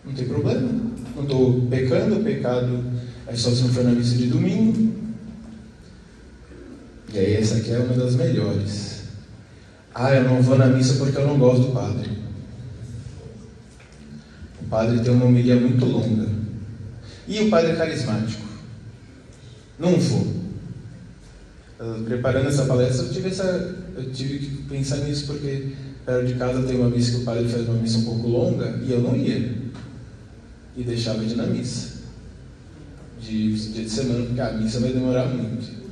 Não 0.06 0.14
tem 0.14 0.26
problema. 0.26 0.70
Não 1.16 1.24
estou 1.24 1.62
pecando, 1.70 2.18
o 2.18 2.24
pecado 2.24 2.84
é 3.28 3.36
só 3.36 3.50
se 3.50 3.62
não 3.64 3.70
for 3.70 3.84
na 3.84 3.92
missa 3.92 4.16
de 4.16 4.28
domingo. 4.28 5.03
E 7.14 7.20
aí, 7.20 7.36
essa 7.36 7.58
aqui 7.58 7.72
é 7.72 7.78
uma 7.78 7.94
das 7.94 8.16
melhores. 8.16 9.04
Ah, 9.94 10.16
eu 10.16 10.24
não 10.24 10.42
vou 10.42 10.58
na 10.58 10.66
missa 10.66 10.96
porque 10.96 11.16
eu 11.16 11.28
não 11.28 11.38
gosto 11.38 11.68
do 11.68 11.72
padre. 11.72 12.10
O 14.60 14.66
padre 14.66 15.00
tem 15.00 15.14
uma 15.14 15.26
homilia 15.26 15.56
muito 15.56 15.86
longa. 15.86 16.28
E 17.28 17.40
o 17.42 17.50
padre 17.52 17.74
é 17.74 17.76
carismático? 17.76 18.42
Não 19.78 20.00
vou. 20.00 20.34
Preparando 22.06 22.48
essa 22.48 22.66
palestra, 22.66 23.06
eu 23.06 23.14
tive, 23.14 23.28
essa, 23.28 23.76
eu 23.96 24.12
tive 24.12 24.40
que 24.40 24.64
pensar 24.64 24.98
nisso, 24.98 25.28
porque 25.28 25.74
perto 26.04 26.26
de 26.26 26.34
casa 26.34 26.64
tem 26.64 26.78
uma 26.78 26.90
missa 26.90 27.12
que 27.12 27.18
o 27.18 27.26
padre 27.26 27.48
faz 27.48 27.68
uma 27.68 27.78
missa 27.78 28.00
um 28.00 28.06
pouco 28.06 28.28
longa 28.28 28.80
e 28.84 28.92
eu 28.92 29.02
não 29.02 29.16
ia. 29.16 29.54
E 30.76 30.84
deixava 30.84 31.24
de 31.24 31.34
ir 31.34 31.38
na 31.38 31.46
missa. 31.46 31.94
De 33.22 33.54
dia 33.54 33.84
de 33.84 33.90
semana, 33.90 34.26
porque 34.26 34.42
a 34.42 34.54
missa 34.54 34.80
vai 34.80 34.92
demorar 34.94 35.28
muito. 35.28 35.83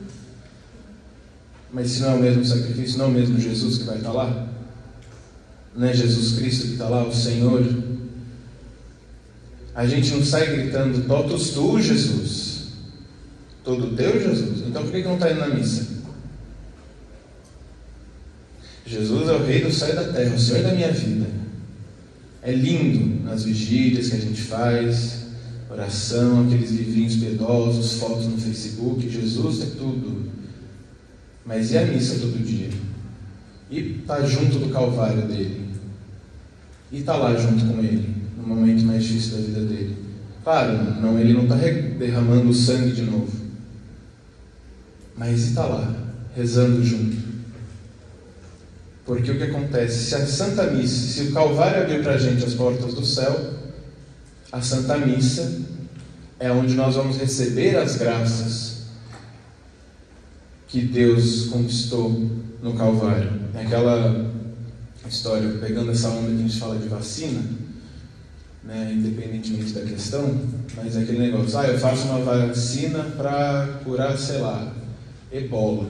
Mas 1.74 1.92
se 1.92 2.02
não 2.02 2.12
é 2.12 2.16
o 2.16 2.22
mesmo 2.22 2.46
sacrifício, 2.46 2.98
não 2.98 3.06
é 3.06 3.08
o 3.08 3.12
mesmo 3.12 3.40
Jesus 3.40 3.78
que 3.78 3.84
vai 3.86 3.98
estar 3.98 4.12
lá? 4.12 4.48
Não 5.76 5.88
é 5.88 5.94
Jesus 5.94 6.38
Cristo 6.38 6.68
que 6.68 6.74
está 6.74 6.90
lá, 6.90 7.08
o 7.08 7.14
Senhor? 7.14 7.64
A 9.74 9.88
gente 9.88 10.12
não 10.12 10.24
sai 10.24 10.54
gritando, 10.54 11.08
totus 11.08 11.52
tu, 11.52 11.80
Jesus. 11.80 12.52
Todo 13.64 13.96
teu, 13.96 14.22
Jesus? 14.22 14.68
Então 14.68 14.84
por 14.84 14.92
que 14.92 15.04
não 15.04 15.14
está 15.14 15.32
indo 15.32 15.40
na 15.40 15.48
missa? 15.48 16.02
Jesus 18.86 19.30
é 19.30 19.32
o 19.32 19.46
Rei 19.46 19.62
do 19.62 19.70
e 19.70 19.94
da 19.94 20.12
terra, 20.12 20.36
o 20.36 20.40
Senhor 20.40 20.64
da 20.64 20.74
minha 20.74 20.92
vida. 20.92 21.28
É 22.42 22.52
lindo 22.52 23.24
nas 23.24 23.44
vigílias 23.44 24.10
que 24.10 24.16
a 24.16 24.20
gente 24.20 24.42
faz, 24.42 25.22
oração, 25.70 26.46
aqueles 26.46 26.72
livrinhos 26.72 27.16
piedosos, 27.16 27.94
fotos 27.94 28.26
no 28.26 28.38
Facebook. 28.38 29.10
Jesus 29.10 29.62
é 29.62 29.66
tudo. 29.78 30.21
Mas 31.46 31.72
e 31.72 31.78
a 31.78 31.86
missa 31.86 32.20
todo 32.20 32.44
dia? 32.44 32.70
E 33.70 34.04
tá 34.06 34.22
junto 34.22 34.60
do 34.60 34.70
Calvário 34.70 35.28
dele? 35.28 35.70
E 36.92 37.02
tá 37.02 37.16
lá 37.16 37.36
junto 37.36 37.66
com 37.66 37.80
ele, 37.80 38.14
no 38.38 38.48
momento 38.48 38.84
mais 38.84 39.04
difícil 39.04 39.38
da 39.38 39.44
vida 39.44 39.62
dele? 39.62 39.98
Claro, 40.44 41.02
não, 41.02 41.18
ele 41.20 41.34
não 41.34 41.44
está 41.44 41.56
derramando 41.56 42.50
o 42.50 42.54
sangue 42.54 42.92
de 42.92 43.04
novo. 43.04 43.32
Mas 45.16 45.42
está 45.42 45.66
lá, 45.66 45.96
rezando 46.36 46.84
junto. 46.84 47.18
Porque 49.06 49.32
o 49.32 49.38
que 49.38 49.44
acontece? 49.44 50.06
Se 50.06 50.16
a 50.16 50.26
Santa 50.26 50.68
Missa, 50.72 51.14
se 51.14 51.30
o 51.30 51.32
Calvário 51.32 51.84
abrir 51.84 52.04
para 52.04 52.14
a 52.14 52.18
gente 52.18 52.44
as 52.44 52.54
portas 52.54 52.94
do 52.94 53.06
céu, 53.06 53.54
a 54.52 54.62
Santa 54.62 54.98
Missa 54.98 55.62
é 56.40 56.52
onde 56.52 56.74
nós 56.74 56.96
vamos 56.96 57.18
receber 57.18 57.78
as 57.78 57.98
graças 57.98 58.71
que 60.72 60.82
Deus 60.82 61.48
conquistou 61.48 62.10
no 62.64 62.74
Calvário. 62.74 63.42
Aquela 63.54 64.32
história, 65.06 65.50
pegando 65.60 65.92
essa 65.92 66.08
onda 66.08 66.30
que 66.30 66.36
a 66.36 66.38
gente 66.38 66.58
fala 66.58 66.80
de 66.80 66.88
vacina, 66.88 67.42
né, 68.64 68.94
independentemente 68.96 69.74
da 69.74 69.82
questão, 69.82 70.40
mas 70.78 70.96
aquele 70.96 71.20
negócio, 71.20 71.60
ah, 71.60 71.68
eu 71.68 71.78
faço 71.78 72.08
uma 72.08 72.20
vacina 72.20 73.04
para 73.18 73.82
curar, 73.84 74.18
sei 74.18 74.38
lá, 74.38 74.74
ebola. 75.30 75.90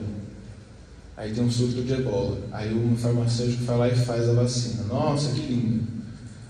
Aí 1.16 1.32
tem 1.32 1.44
um 1.44 1.50
surto 1.50 1.82
de 1.82 1.92
ebola. 1.92 2.38
Aí 2.50 2.74
o 2.74 2.96
farmacêutico 2.96 3.62
vai 3.64 3.78
lá 3.78 3.88
e 3.88 3.94
faz 3.94 4.28
a 4.28 4.32
vacina. 4.32 4.82
Nossa, 4.84 5.30
que 5.30 5.42
lindo. 5.42 5.84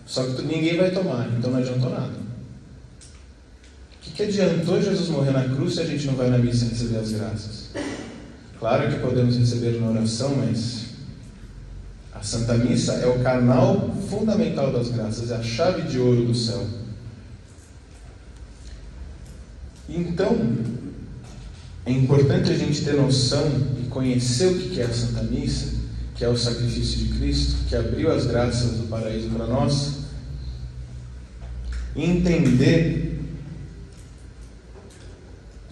Só 0.06 0.24
que 0.24 0.42
ninguém 0.42 0.78
vai 0.78 0.90
tomar, 0.90 1.28
então 1.36 1.50
não 1.50 1.58
adiantou 1.58 1.90
nada. 1.90 2.14
O 2.14 4.00
que, 4.00 4.10
que 4.12 4.22
adiantou 4.22 4.80
Jesus 4.80 5.10
morrer 5.10 5.32
na 5.32 5.44
cruz 5.44 5.74
se 5.74 5.80
a 5.80 5.84
gente 5.84 6.06
não 6.06 6.14
vai 6.14 6.30
na 6.30 6.38
missa 6.38 6.64
receber 6.64 6.96
as 6.96 7.12
graças? 7.12 7.70
Claro 8.62 8.88
que 8.88 9.00
podemos 9.00 9.36
receber 9.36 9.80
na 9.80 9.90
oração, 9.90 10.36
mas 10.36 10.84
a 12.14 12.22
Santa 12.22 12.54
Missa 12.54 12.92
é 12.92 13.08
o 13.08 13.20
canal 13.20 13.92
fundamental 14.08 14.72
das 14.72 14.88
graças, 14.88 15.32
é 15.32 15.34
a 15.34 15.42
chave 15.42 15.82
de 15.82 15.98
ouro 15.98 16.26
do 16.26 16.32
céu. 16.32 16.64
Então, 19.88 20.38
é 21.84 21.90
importante 21.90 22.52
a 22.52 22.56
gente 22.56 22.84
ter 22.84 22.94
noção 22.94 23.50
e 23.84 23.88
conhecer 23.88 24.46
o 24.46 24.56
que 24.56 24.80
é 24.80 24.84
a 24.84 24.94
Santa 24.94 25.24
Missa, 25.24 25.74
que 26.14 26.24
é 26.24 26.28
o 26.28 26.36
sacrifício 26.36 26.98
de 26.98 27.18
Cristo, 27.18 27.64
que 27.68 27.74
abriu 27.74 28.12
as 28.12 28.26
graças 28.26 28.78
do 28.78 28.86
paraíso 28.86 29.28
para 29.30 29.48
nós, 29.48 30.02
e 31.96 32.04
entender 32.04 33.20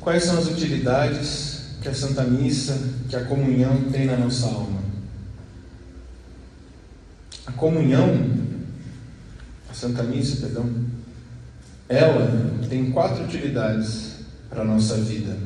quais 0.01 0.25
são 0.25 0.37
as 0.37 0.49
utilidades 0.49 1.60
que 1.81 1.89
a 1.89 1.95
Santa 1.95 2.25
Missa, 2.25 2.79
que 3.09 3.17
a 3.17 3.25
comunhão 3.25 3.91
tem 3.91 4.07
na 4.07 4.17
nossa 4.17 4.47
alma. 4.47 4.81
A 7.47 7.53
comunhão, 7.53 8.31
a 9.69 9.75
Santa 9.75 10.03
Missa, 10.03 10.37
perdão, 10.41 10.69
ela 11.89 12.59
tem 12.69 12.91
quatro 12.91 13.25
utilidades 13.25 14.17
para 14.49 14.63
a 14.63 14.65
nossa 14.65 14.97
vida. 14.97 15.37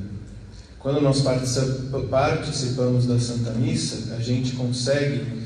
Quando 0.79 1.01
nós 1.01 1.23
participamos 1.23 3.07
da 3.07 3.18
Santa 3.18 3.53
Missa, 3.53 4.14
a 4.14 4.20
gente 4.20 4.53
consegue 4.53 5.44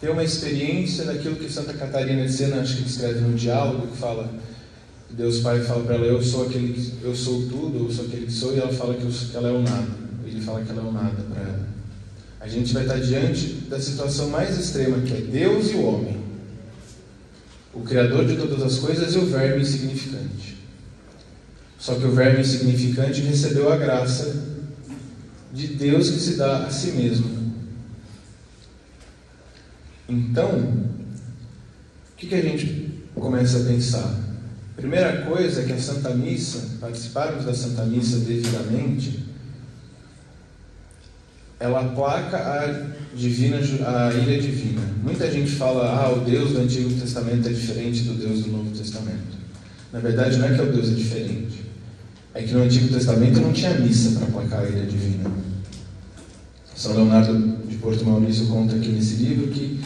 ter 0.00 0.10
uma 0.10 0.22
experiência 0.22 1.04
daquilo 1.04 1.36
que 1.36 1.50
Santa 1.50 1.74
Catarina 1.74 2.24
de 2.24 2.32
Sena, 2.32 2.60
acho 2.60 2.76
que 2.76 2.88
escreve 2.88 3.20
no 3.20 3.36
diálogo, 3.36 3.88
que 3.88 3.96
fala 3.96 4.30
Deus 5.10 5.40
Pai 5.40 5.60
fala 5.64 5.82
para 5.84 5.96
ela, 5.96 6.06
eu 6.06 6.22
sou 6.22 6.46
aquele 6.46 6.72
que, 6.74 7.02
eu 7.02 7.14
sou 7.14 7.48
tudo, 7.48 7.86
eu 7.86 7.90
sou 7.90 8.04
aquele 8.04 8.26
que 8.26 8.32
sou, 8.32 8.54
e 8.54 8.60
ela 8.60 8.72
fala 8.72 8.94
que, 8.94 9.02
eu, 9.02 9.10
que 9.10 9.36
ela 9.36 9.48
é 9.48 9.52
o 9.52 9.62
nada. 9.62 9.97
Ele 10.38 10.44
fala 10.44 10.64
que 10.64 10.70
ela 10.70 10.82
é 10.82 10.86
o 10.86 10.92
nada 10.92 11.22
para 11.22 11.42
ela. 11.42 11.68
A 12.40 12.46
gente 12.46 12.72
vai 12.72 12.84
estar 12.84 13.00
diante 13.00 13.54
da 13.68 13.80
situação 13.80 14.30
mais 14.30 14.56
extrema, 14.56 15.00
que 15.00 15.12
é 15.12 15.20
Deus 15.20 15.70
e 15.70 15.74
o 15.74 15.84
homem. 15.84 16.16
O 17.74 17.80
Criador 17.80 18.24
de 18.24 18.36
todas 18.36 18.62
as 18.62 18.78
coisas 18.78 19.14
e 19.14 19.18
o 19.18 19.26
Verbo 19.26 19.60
insignificante. 19.60 20.56
Só 21.76 21.96
que 21.96 22.04
o 22.04 22.12
Verbo 22.12 22.40
insignificante 22.40 23.20
recebeu 23.22 23.72
a 23.72 23.76
graça 23.76 24.44
de 25.52 25.66
Deus 25.66 26.10
que 26.10 26.20
se 26.20 26.36
dá 26.36 26.66
a 26.66 26.70
si 26.70 26.92
mesmo. 26.92 27.52
Então, 30.08 30.50
o 30.50 32.16
que, 32.16 32.28
que 32.28 32.34
a 32.34 32.42
gente 32.42 33.04
começa 33.14 33.58
a 33.58 33.64
pensar? 33.64 34.14
Primeira 34.76 35.22
coisa 35.22 35.62
é 35.62 35.64
que 35.64 35.72
a 35.72 35.80
Santa 35.80 36.10
Missa, 36.10 36.78
participarmos 36.80 37.44
da 37.44 37.52
Santa 37.52 37.84
Missa 37.84 38.18
devidamente, 38.20 39.27
ela 41.60 41.80
aplaca 41.80 42.36
a 42.36 43.16
divina, 43.16 43.56
a 43.56 44.14
ilha 44.14 44.40
divina. 44.40 44.80
Muita 45.02 45.30
gente 45.30 45.50
fala, 45.50 45.86
ah, 45.86 46.12
o 46.12 46.20
Deus 46.20 46.52
do 46.52 46.60
Antigo 46.60 46.92
Testamento 47.00 47.48
é 47.48 47.52
diferente 47.52 48.02
do 48.02 48.14
Deus 48.14 48.44
do 48.44 48.52
Novo 48.52 48.70
Testamento. 48.70 49.38
Na 49.92 49.98
verdade, 49.98 50.36
não 50.36 50.46
é 50.46 50.54
que 50.54 50.62
o 50.62 50.72
Deus 50.72 50.88
é 50.90 50.94
diferente. 50.94 51.64
É 52.34 52.42
que 52.42 52.52
no 52.52 52.62
Antigo 52.62 52.88
Testamento 52.88 53.40
não 53.40 53.52
tinha 53.52 53.74
missa 53.74 54.18
para 54.18 54.28
aplacar 54.28 54.64
a 54.64 54.68
ilha 54.68 54.86
divina. 54.86 55.30
São 56.76 56.94
Leonardo 56.94 57.66
de 57.66 57.76
Porto 57.76 58.04
Maurício 58.04 58.46
conta 58.46 58.76
aqui 58.76 58.88
nesse 58.88 59.16
livro 59.16 59.48
que 59.48 59.80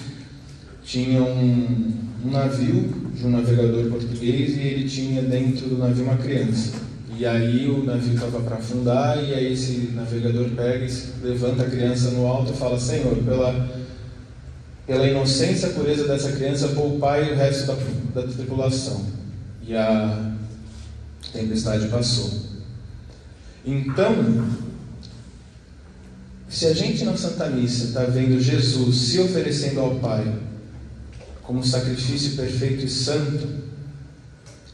tinha 0.84 1.22
um, 1.22 1.92
um 2.26 2.30
navio 2.30 3.10
de 3.14 3.26
um 3.26 3.30
navegador 3.30 3.88
português 3.90 4.56
e 4.56 4.60
ele 4.60 4.88
tinha 4.88 5.22
dentro 5.22 5.68
do 5.68 5.78
navio 5.78 6.04
uma 6.04 6.18
criança. 6.18 6.72
E 7.18 7.26
aí 7.26 7.68
o 7.68 7.84
navio 7.84 8.14
estava 8.14 8.40
para 8.40 8.56
afundar 8.56 9.22
e 9.22 9.34
aí 9.34 9.52
esse 9.52 9.92
navegador 9.94 10.48
pega 10.50 10.84
e 10.86 11.26
levanta 11.26 11.62
a 11.62 11.70
criança 11.70 12.10
no 12.10 12.26
alto 12.26 12.52
e 12.52 12.56
fala: 12.56 12.78
Senhor, 12.78 13.16
pela, 13.18 13.70
pela 14.86 15.06
inocência 15.06 15.68
e 15.68 15.72
pureza 15.74 16.08
dessa 16.08 16.32
criança, 16.32 16.68
poupai 16.68 17.32
o 17.32 17.36
resto 17.36 17.66
da, 17.66 17.74
da 18.22 18.26
tripulação. 18.26 19.04
E 19.62 19.76
a 19.76 20.32
tempestade 21.32 21.88
passou. 21.88 22.30
Então, 23.64 24.44
se 26.48 26.66
a 26.66 26.74
gente 26.74 27.04
na 27.04 27.16
Santa 27.16 27.48
Missa 27.48 27.84
está 27.84 28.04
vendo 28.04 28.40
Jesus 28.40 28.96
se 28.96 29.20
oferecendo 29.20 29.80
ao 29.80 29.94
Pai 29.96 30.38
como 31.42 31.64
sacrifício 31.64 32.36
perfeito 32.36 32.84
e 32.84 32.88
santo, 32.88 33.61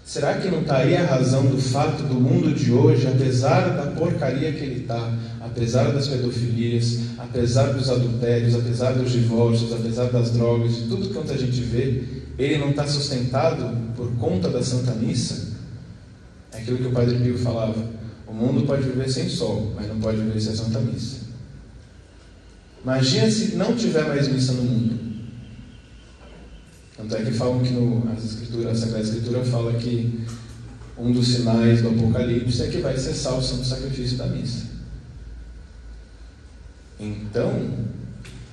será 0.09 0.39
que 0.39 0.49
não 0.49 0.63
está 0.63 0.79
aí 0.79 0.97
a 0.97 1.05
razão 1.05 1.45
do 1.45 1.59
fato 1.59 2.03
do 2.03 2.15
mundo 2.15 2.55
de 2.55 2.73
hoje, 2.73 3.07
apesar 3.07 3.77
da 3.77 3.91
porcaria 3.91 4.51
que 4.51 4.65
ele 4.65 4.81
está, 4.81 5.13
apesar 5.39 5.93
das 5.93 6.09
pedofilias, 6.09 7.01
apesar 7.19 7.75
dos 7.75 7.91
adultérios, 7.91 8.55
apesar 8.55 8.93
dos 8.95 9.13
divórcios, 9.13 9.71
apesar 9.71 10.07
das 10.07 10.31
drogas, 10.31 10.77
de 10.77 10.89
tudo 10.89 11.13
quanto 11.13 11.31
a 11.31 11.37
gente 11.37 11.61
vê, 11.61 12.05
ele 12.39 12.57
não 12.57 12.71
está 12.71 12.87
sustentado 12.87 13.71
por 13.95 14.11
conta 14.17 14.49
da 14.49 14.63
Santa 14.63 14.93
Missa? 14.93 15.59
É 16.53 16.59
aquilo 16.59 16.79
que 16.79 16.87
o 16.87 16.93
Padre 16.93 17.19
Pio 17.19 17.37
falava: 17.37 17.85
o 18.27 18.33
mundo 18.33 18.67
pode 18.67 18.85
viver 18.85 19.11
sem 19.11 19.29
sol, 19.29 19.75
mas 19.77 19.87
não 19.89 20.01
pode 20.01 20.17
viver 20.17 20.41
sem 20.41 20.55
a 20.55 20.57
Santa 20.57 20.79
Missa. 20.81 21.19
Imagina 22.83 23.31
se 23.31 23.57
não 23.57 23.77
tiver 23.77 24.09
mais 24.09 24.27
missa 24.27 24.55
no 24.55 24.63
mundo. 24.63 25.08
Tanto 26.99 27.15
é 27.15 27.25
que 27.25 27.31
falam 27.31 27.63
que 27.63 27.73
no, 27.73 28.11
as 28.11 28.25
escrituras, 28.25 28.77
a 28.77 28.87
Sagrada 28.87 29.05
Escritura 29.05 29.45
fala 29.45 29.73
que 29.75 30.27
um 30.99 31.13
dos 31.13 31.29
sinais 31.29 31.81
do 31.81 31.91
Apocalipse 31.91 32.61
é 32.61 32.67
que 32.67 32.79
vai 32.79 32.99
cessar 32.99 33.39
o 33.39 33.43
santo 33.43 33.65
sacrifício 33.65 34.19
da 34.19 34.27
missa. 34.27 34.67
Então, 36.99 37.71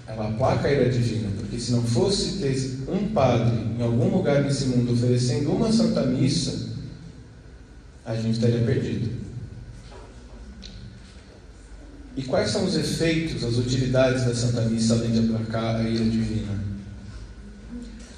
ela 0.05 0.29
aplaca 0.29 0.67
a 0.67 0.71
ira 0.71 0.91
divina, 0.91 1.31
porque 1.35 1.59
se 1.59 1.71
não 1.71 1.81
fosse 1.81 2.37
ter 2.37 2.55
um 2.87 3.09
padre 3.11 3.57
em 3.79 3.81
algum 3.81 4.15
lugar 4.15 4.43
nesse 4.43 4.67
mundo 4.67 4.93
oferecendo 4.93 5.51
uma 5.51 5.71
santa 5.71 6.05
missa, 6.05 6.69
a 8.05 8.15
gente 8.15 8.35
estaria 8.35 8.63
perdido. 8.63 9.09
E 12.15 12.21
quais 12.21 12.51
são 12.51 12.63
os 12.63 12.75
efeitos, 12.75 13.43
as 13.43 13.57
utilidades 13.57 14.23
da 14.23 14.35
Santa 14.35 14.61
Missa, 14.61 14.93
além 14.93 15.11
de 15.11 15.19
aplacar 15.19 15.77
a 15.77 15.89
ira 15.89 16.05
divina? 16.05 16.74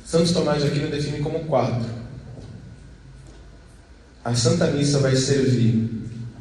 Santos 0.07 0.31
Tomás 0.31 0.61
de 0.61 0.69
Aquino 0.69 0.87
define 0.87 1.19
como 1.19 1.41
quatro. 1.41 1.85
A 4.23 4.33
Santa 4.33 4.67
Missa 4.67 4.99
vai 4.99 5.13
servir 5.17 5.89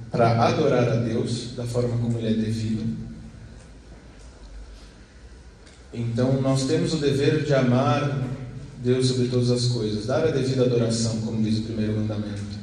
para 0.08 0.40
adorar 0.46 0.88
a 0.88 0.96
Deus 0.98 1.48
da 1.56 1.64
forma 1.64 1.98
como 1.98 2.16
ele 2.16 2.28
é 2.28 2.44
devido. 2.44 2.96
Então, 5.92 6.40
nós 6.40 6.68
temos 6.68 6.94
o 6.94 6.98
dever 6.98 7.42
de 7.42 7.54
amar 7.54 8.22
Deus 8.84 9.08
sobre 9.08 9.26
todas 9.26 9.50
as 9.50 9.66
coisas, 9.66 10.06
dar 10.06 10.22
a 10.22 10.30
devida 10.30 10.62
adoração, 10.62 11.20
como 11.22 11.42
diz 11.42 11.58
o 11.58 11.62
primeiro 11.62 11.94
mandamento. 11.94 12.56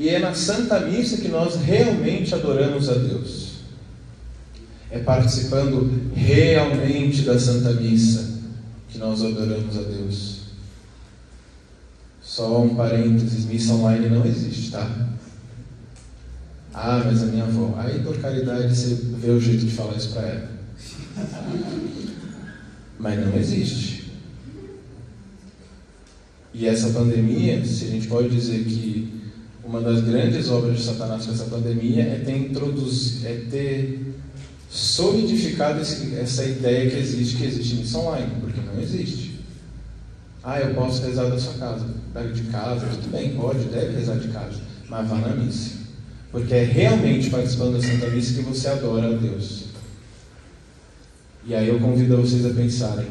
E 0.00 0.08
é 0.08 0.18
na 0.18 0.34
Santa 0.34 0.80
Missa 0.80 1.18
que 1.18 1.28
nós 1.28 1.54
realmente 1.54 2.34
adoramos 2.34 2.88
a 2.88 2.94
Deus. 2.94 3.52
É 4.90 4.98
participando 4.98 6.10
realmente 6.12 7.22
da 7.22 7.38
Santa 7.38 7.70
Missa 7.70 8.35
que 8.88 8.98
nós 8.98 9.22
adoramos 9.22 9.76
a 9.76 9.82
Deus. 9.82 10.40
Só 12.20 12.62
um 12.62 12.74
parênteses: 12.74 13.46
missa 13.46 13.72
online 13.74 14.08
não 14.08 14.24
existe, 14.24 14.70
tá? 14.70 15.08
Ah, 16.74 17.02
mas 17.04 17.22
a 17.22 17.26
minha 17.26 17.44
avó. 17.44 17.74
Aí, 17.78 18.00
por 18.02 18.18
caridade, 18.18 18.76
você 18.76 18.94
vê 18.94 19.30
o 19.30 19.40
jeito 19.40 19.64
de 19.64 19.72
falar 19.72 19.96
isso 19.96 20.10
para 20.10 20.22
ela. 20.22 20.50
Mas 22.98 23.18
não 23.18 23.34
existe. 23.36 24.12
E 26.52 26.66
essa 26.66 26.90
pandemia, 26.90 27.64
se 27.64 27.84
a 27.84 27.88
gente 27.88 28.08
pode 28.08 28.28
dizer 28.28 28.64
que 28.64 29.22
uma 29.62 29.80
das 29.80 30.00
grandes 30.00 30.48
obras 30.48 30.78
de 30.78 30.84
Satanás 30.84 31.26
com 31.26 31.32
essa 31.32 31.44
pandemia 31.44 32.02
é 32.02 32.22
ter 32.24 32.36
introduzido, 32.36 33.26
é 33.26 33.34
ter 33.50 34.05
solidificado 34.70 35.80
esse, 35.80 36.14
essa 36.16 36.44
ideia 36.44 36.90
que 36.90 36.96
existe, 36.96 37.36
que 37.36 37.44
existe 37.44 37.76
missa 37.76 37.98
online, 37.98 38.30
porque 38.40 38.60
não 38.60 38.80
existe. 38.80 39.40
Ah, 40.42 40.60
eu 40.60 40.74
posso 40.74 41.02
rezar 41.02 41.28
da 41.28 41.38
sua 41.38 41.54
casa, 41.54 41.86
de 42.32 42.42
casa, 42.44 42.86
tudo 42.86 43.10
bem, 43.10 43.34
pode, 43.34 43.64
deve 43.64 43.96
rezar 43.96 44.16
de 44.16 44.28
casa, 44.28 44.60
mas 44.88 45.08
vá 45.08 45.16
na 45.16 45.34
missa. 45.34 45.76
Porque 46.30 46.54
é 46.54 46.64
realmente 46.64 47.30
participando 47.30 47.80
da 47.80 47.82
Santa 47.82 48.08
Missa 48.10 48.34
que 48.34 48.42
você 48.42 48.68
adora 48.68 49.08
a 49.08 49.16
Deus. 49.16 49.64
E 51.46 51.54
aí 51.54 51.68
eu 51.68 51.80
convido 51.80 52.16
vocês 52.16 52.44
a 52.44 52.50
pensarem, 52.50 53.06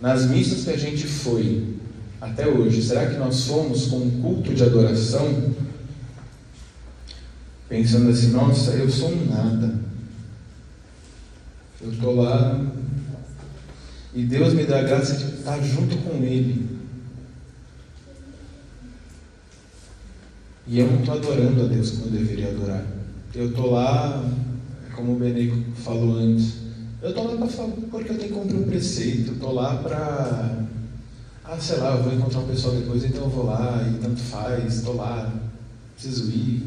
nas 0.00 0.26
missas 0.26 0.64
que 0.64 0.70
a 0.70 0.76
gente 0.76 1.06
foi 1.06 1.74
até 2.20 2.48
hoje, 2.48 2.82
será 2.82 3.06
que 3.06 3.18
nós 3.18 3.46
fomos 3.46 3.86
com 3.86 3.96
um 3.96 4.22
culto 4.22 4.54
de 4.54 4.62
adoração? 4.62 5.52
Pensando 7.68 8.10
assim, 8.10 8.30
nossa, 8.30 8.72
eu 8.72 8.90
sou 8.90 9.10
um 9.10 9.26
nada. 9.26 9.78
Eu 11.84 11.92
estou 11.92 12.16
lá 12.16 12.64
e 14.14 14.24
Deus 14.24 14.54
me 14.54 14.64
dá 14.64 14.78
a 14.78 14.82
graça 14.82 15.16
de 15.16 15.34
estar 15.34 15.60
junto 15.60 15.98
com 15.98 16.14
Ele. 16.24 16.66
E 20.66 20.78
eu 20.78 20.86
não 20.86 21.00
estou 21.00 21.16
adorando 21.16 21.62
a 21.62 21.66
Deus 21.66 21.90
como 21.90 22.06
eu 22.06 22.10
deveria 22.12 22.48
adorar. 22.48 22.86
Eu 23.34 23.50
estou 23.50 23.72
lá, 23.72 24.24
como 24.96 25.12
o 25.12 25.18
Beneco 25.18 25.56
falou 25.76 26.16
antes, 26.16 26.54
eu 27.02 27.10
estou 27.10 27.24
lá 27.24 27.46
para 27.46 27.66
porque 27.90 28.12
eu 28.12 28.18
tenho 28.18 28.32
que 28.32 28.38
cumprir 28.38 28.56
um 28.56 28.62
preceito. 28.62 29.28
Eu 29.28 29.34
estou 29.34 29.52
lá 29.52 29.74
para. 29.76 30.64
Ah, 31.44 31.58
sei 31.60 31.76
lá, 31.76 31.96
eu 31.96 32.02
vou 32.02 32.14
encontrar 32.14 32.40
o 32.40 32.46
pessoal 32.46 32.76
depois, 32.76 33.04
então 33.04 33.24
eu 33.24 33.28
vou 33.28 33.44
lá 33.44 33.86
e 33.86 33.98
tanto 33.98 34.22
faz, 34.22 34.76
estou 34.76 34.96
lá, 34.96 35.30
preciso 35.94 36.30
ir. 36.30 36.66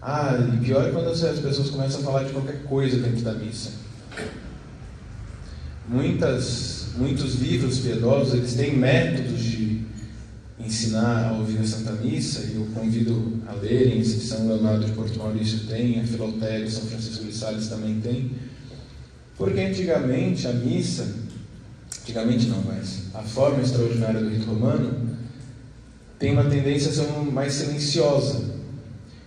Ah, 0.00 0.38
e 0.54 0.64
pior 0.64 0.88
é 0.88 0.92
quando 0.92 1.10
as 1.10 1.20
pessoas 1.20 1.68
começam 1.68 2.00
a 2.00 2.04
falar 2.04 2.24
de 2.24 2.32
qualquer 2.32 2.62
coisa 2.62 2.96
dentro 2.96 3.22
da 3.22 3.34
missa. 3.34 3.89
Muitas, 5.90 6.84
muitos 6.96 7.34
livros 7.40 7.80
piedosos, 7.80 8.34
eles 8.34 8.54
têm 8.54 8.76
métodos 8.76 9.42
de 9.42 9.80
ensinar 10.64 11.30
a 11.30 11.32
ouvir 11.32 11.58
a 11.58 11.66
Santa 11.66 11.90
Missa, 11.90 12.42
e 12.42 12.54
eu 12.54 12.64
convido 12.72 13.40
a 13.48 13.54
lerem, 13.54 14.04
São 14.04 14.46
Leonardo 14.46 14.86
de 14.86 14.92
Porto 14.92 15.18
Maurício 15.18 15.66
tem, 15.66 15.98
a 15.98 16.04
Filautério, 16.04 16.70
São 16.70 16.84
Francisco 16.84 17.24
de 17.24 17.34
Sales 17.34 17.66
também 17.66 18.00
tem, 18.00 18.30
porque 19.36 19.58
antigamente 19.58 20.46
a 20.46 20.52
missa, 20.52 21.12
antigamente 22.02 22.46
não, 22.46 22.62
mas 22.62 23.06
a 23.12 23.22
forma 23.22 23.60
extraordinária 23.60 24.20
do 24.20 24.28
rito 24.28 24.46
romano 24.46 24.94
tem 26.20 26.34
uma 26.34 26.44
tendência 26.44 26.92
a 26.92 26.94
ser 26.94 27.32
mais 27.32 27.52
silenciosa. 27.52 28.44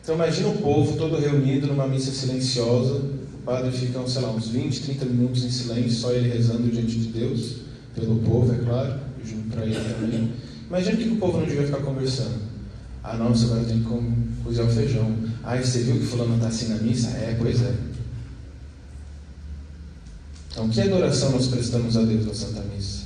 Então 0.02 0.15
imagina 0.15 0.47
o 0.47 0.58
povo 0.60 0.95
todo 0.95 1.19
reunido 1.19 1.67
numa 1.67 1.88
missa 1.88 2.12
silenciosa, 2.12 3.02
padre 3.45 3.71
fica, 3.71 4.06
sei 4.08 4.21
lá, 4.21 4.32
uns 4.32 4.47
20, 4.47 4.82
30 4.82 5.06
minutos 5.06 5.43
em 5.43 5.49
silêncio, 5.49 5.91
só 5.91 6.12
ele 6.12 6.29
rezando 6.29 6.69
diante 6.69 6.99
de 6.99 7.08
Deus, 7.08 7.58
pelo 7.95 8.17
povo, 8.19 8.53
é 8.53 8.58
claro, 8.58 8.99
junto 9.23 9.49
para 9.49 9.65
ele 9.65 9.75
também. 9.75 10.34
Imagina 10.67 10.97
que 10.97 11.10
o 11.10 11.17
povo 11.17 11.39
não 11.39 11.45
devia 11.45 11.65
ficar 11.65 11.82
conversando. 11.82 12.41
Ah, 13.03 13.17
nossa, 13.17 13.45
agora 13.45 13.65
tem 13.65 13.84
que 13.84 14.43
cozinhar 14.43 14.67
o 14.67 14.71
feijão. 14.71 15.15
Ah, 15.43 15.58
você 15.58 15.79
viu 15.79 15.99
que 15.99 16.06
fulano 16.06 16.36
está 16.36 16.47
assim 16.47 16.69
na 16.69 16.75
missa? 16.75 17.10
É, 17.10 17.36
pois 17.38 17.62
é. 17.62 17.73
Então, 20.53 20.69
que 20.69 20.82
adoração 20.82 21.32
nós 21.32 21.47
prestamos 21.47 21.97
a 21.97 22.03
Deus 22.03 22.27
na 22.27 22.34
Santa 22.34 22.62
Missa? 22.62 23.03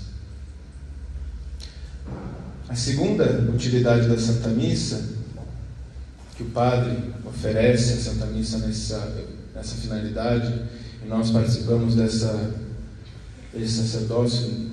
A 2.67 2.75
segunda 2.75 3.49
utilidade 3.53 4.09
da 4.09 4.17
Santa 4.17 4.49
Missa, 4.49 5.01
que 6.35 6.43
o 6.43 6.47
Padre 6.47 6.97
oferece 7.25 7.93
à 7.93 7.97
Santa 7.97 8.25
Missa 8.25 8.57
nessa, 8.57 9.15
nessa 9.57 9.75
finalidade, 9.75 10.53
e 11.03 11.07
nós 11.07 11.31
participamos 11.31 11.95
dessa, 11.95 12.53
desse 13.51 13.73
sacerdócio, 13.73 14.69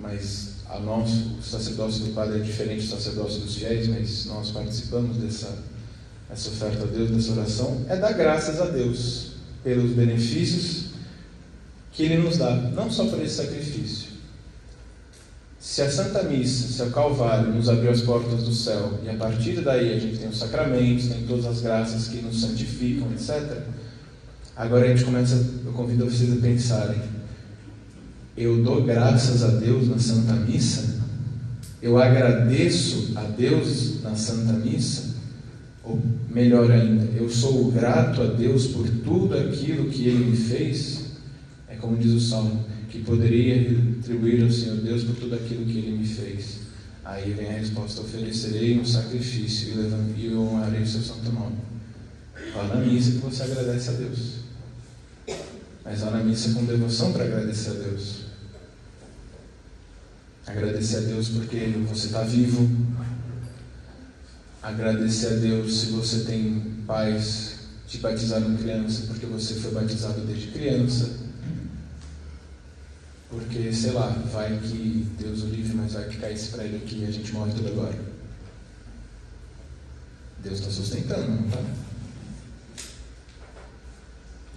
mas 0.00 0.54
a 0.68 0.80
nosso, 0.80 1.36
o 1.38 1.42
sacerdócio 1.42 2.04
do 2.04 2.14
Padre 2.14 2.40
é 2.40 2.42
diferente 2.42 2.84
do 2.84 2.90
sacerdócio 2.90 3.40
dos 3.40 3.54
fiéis, 3.54 3.86
mas 3.86 4.26
nós 4.26 4.50
participamos 4.50 5.16
dessa 5.18 5.72
essa 6.28 6.48
oferta 6.48 6.82
a 6.82 6.86
Deus, 6.86 7.10
dessa 7.10 7.32
oração, 7.32 7.84
é 7.88 7.96
dar 7.96 8.12
graças 8.12 8.60
a 8.60 8.64
Deus 8.64 9.34
pelos 9.62 9.92
benefícios 9.92 10.86
que 11.92 12.02
Ele 12.02 12.16
nos 12.16 12.38
dá, 12.38 12.50
não 12.50 12.90
só 12.90 13.06
por 13.06 13.22
esse 13.22 13.36
sacrifício. 13.36 14.14
Se 15.60 15.80
a 15.82 15.90
Santa 15.90 16.24
Missa, 16.24 16.66
se 16.66 16.82
o 16.82 16.90
Calvário 16.90 17.52
nos 17.52 17.68
abriu 17.68 17.90
as 17.90 18.00
portas 18.00 18.42
do 18.42 18.52
céu, 18.52 18.98
e 19.04 19.08
a 19.08 19.14
partir 19.14 19.60
daí 19.60 19.94
a 19.94 19.98
gente 19.98 20.18
tem 20.18 20.28
os 20.28 20.38
sacramentos, 20.38 21.06
tem 21.06 21.24
todas 21.24 21.46
as 21.46 21.60
graças 21.60 22.08
que 22.08 22.16
nos 22.16 22.40
santificam, 22.40 23.12
etc. 23.12 23.62
Agora 24.56 24.84
a 24.84 24.88
gente 24.88 25.04
começa, 25.04 25.34
eu 25.64 25.72
convido 25.72 26.04
vocês 26.04 26.32
a 26.32 26.36
pensarem: 26.36 27.00
eu 28.36 28.62
dou 28.62 28.84
graças 28.84 29.42
a 29.42 29.48
Deus 29.48 29.88
na 29.88 29.98
Santa 29.98 30.32
Missa? 30.32 31.02
Eu 31.82 31.98
agradeço 31.98 33.12
a 33.16 33.22
Deus 33.22 34.02
na 34.02 34.14
Santa 34.14 34.52
Missa? 34.54 35.14
Ou 35.82 36.00
melhor 36.30 36.70
ainda, 36.70 37.04
eu 37.16 37.28
sou 37.28 37.70
grato 37.70 38.22
a 38.22 38.26
Deus 38.26 38.68
por 38.68 38.88
tudo 38.88 39.36
aquilo 39.36 39.90
que 39.90 40.08
Ele 40.08 40.30
me 40.30 40.36
fez? 40.36 41.04
É 41.68 41.74
como 41.74 41.96
diz 41.96 42.12
o 42.12 42.20
Salmo, 42.20 42.64
que 42.88 43.00
poderia 43.00 43.56
retribuir 43.56 44.42
ao 44.42 44.50
Senhor 44.50 44.76
Deus 44.76 45.02
por 45.02 45.16
tudo 45.16 45.34
aquilo 45.34 45.64
que 45.64 45.78
Ele 45.78 45.98
me 45.98 46.06
fez. 46.06 46.60
Aí 47.04 47.32
vem 47.32 47.48
a 47.48 47.58
resposta: 47.58 48.00
oferecerei 48.00 48.78
um 48.78 48.84
sacrifício 48.84 49.74
e, 50.16 50.34
honrarei 50.34 50.82
o 50.82 50.86
seu 50.86 51.00
santo 51.00 51.30
nome. 51.32 51.56
Vá 52.54 52.62
na 52.68 52.76
missa 52.76 53.12
que 53.12 53.18
você 53.18 53.42
agradece 53.42 53.90
a 53.90 53.92
Deus. 53.94 54.43
Mas 55.84 56.00
vá 56.00 56.10
na 56.10 56.24
missa 56.24 56.54
com 56.54 56.64
devoção 56.64 57.12
para 57.12 57.24
agradecer 57.24 57.70
a 57.70 57.74
Deus. 57.74 58.24
Agradecer 60.46 60.96
a 60.96 61.00
Deus 61.00 61.28
porque 61.28 61.58
você 61.88 62.06
está 62.06 62.22
vivo. 62.22 62.68
Agradecer 64.62 65.26
a 65.26 65.36
Deus 65.36 65.80
se 65.80 65.86
você 65.86 66.20
tem 66.24 66.82
pais 66.86 67.54
te 67.86 67.98
batizaram 67.98 68.56
criança, 68.56 69.06
porque 69.06 69.26
você 69.26 69.54
foi 69.54 69.70
batizado 69.72 70.22
desde 70.22 70.48
criança 70.48 71.24
porque, 73.34 73.72
sei 73.72 73.90
lá, 73.92 74.08
vai 74.32 74.58
que 74.58 75.08
Deus 75.18 75.42
o 75.42 75.46
livre, 75.46 75.76
mas 75.76 75.94
vai 75.94 76.08
que 76.08 76.18
cai 76.18 76.32
esse 76.32 76.50
prédio 76.50 76.76
aqui 76.76 77.00
e 77.00 77.06
a 77.06 77.10
gente 77.10 77.32
morre 77.32 77.52
tudo 77.52 77.68
agora. 77.68 77.98
Deus 80.42 80.60
está 80.60 80.70
sustentando, 80.70 81.28
não 81.28 81.46
está? 81.48 81.58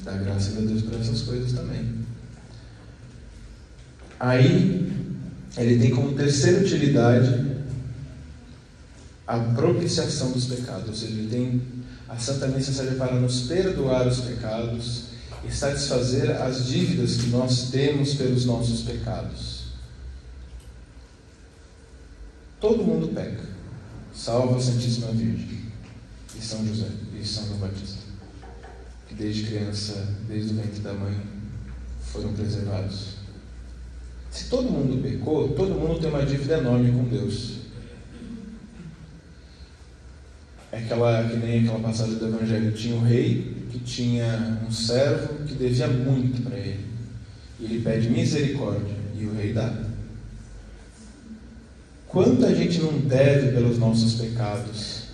Dá 0.08 0.14
graças 0.14 0.58
a 0.58 0.62
Deus 0.62 0.84
por 0.84 0.94
essas 0.94 1.24
coisas 1.24 1.52
também. 1.52 1.98
Aí, 4.18 4.90
ele 5.58 5.80
tem 5.80 5.94
como 5.94 6.16
terceira 6.16 6.62
utilidade 6.62 7.58
a 9.28 9.38
propiciação 9.38 10.32
dos 10.32 10.46
pecados. 10.46 10.88
Ou 10.88 10.96
seja, 10.96 11.12
ele 11.12 11.30
tem 11.30 11.62
a 12.08 12.18
Santa 12.18 12.48
Missa 12.48 12.72
serve 12.72 12.96
para 12.96 13.16
nos 13.16 13.42
perdoar 13.42 14.08
os 14.08 14.22
pecados 14.22 15.08
e 15.46 15.52
satisfazer 15.52 16.42
as 16.42 16.68
dívidas 16.68 17.18
que 17.18 17.28
nós 17.28 17.70
temos 17.70 18.14
pelos 18.14 18.46
nossos 18.46 18.84
pecados. 18.84 19.66
Todo 22.62 22.82
mundo 22.82 23.14
peca, 23.14 23.44
salvo 24.16 24.56
a 24.56 24.62
Santíssima 24.62 25.12
Virgem 25.12 25.64
e 26.34 26.42
São 26.42 26.66
José 26.66 26.88
e 27.14 27.26
São 27.26 27.46
João 27.46 27.60
Batista, 27.60 27.97
desde 29.18 29.44
criança, 29.48 30.16
desde 30.28 30.54
o 30.54 30.58
ventre 30.58 30.80
da 30.82 30.94
mãe, 30.94 31.16
foram 32.12 32.34
preservados. 32.34 33.18
Se 34.30 34.50
todo 34.50 34.70
mundo 34.70 35.02
pecou, 35.02 35.50
todo 35.50 35.74
mundo 35.74 36.00
tem 36.00 36.10
uma 36.10 36.26
dívida 36.26 36.58
enorme 36.58 36.92
com 36.92 37.04
Deus. 37.06 37.58
É 40.72 40.80
aquela, 40.80 41.28
que 41.28 41.38
nem 41.38 41.64
aquela 41.64 41.80
passagem 41.80 42.16
do 42.16 42.28
Evangelho, 42.28 42.72
tinha 42.74 42.96
o 42.96 43.04
rei 43.04 43.56
que 43.72 43.80
tinha 43.80 44.62
um 44.68 44.72
servo 44.72 45.46
que 45.46 45.56
devia 45.56 45.88
muito 45.88 46.44
para 46.44 46.58
ele. 46.58 46.86
E 47.60 47.66
ele 47.66 47.82
pede 47.82 48.10
misericórdia 48.10 48.96
e 49.18 49.26
o 49.26 49.34
rei 49.34 49.54
dá. 49.54 49.74
Quanta 52.08 52.54
gente 52.56 52.80
não 52.80 53.00
deve 53.00 53.52
pelos 53.52 53.78
nossos 53.80 54.16
pecados? 54.16 55.07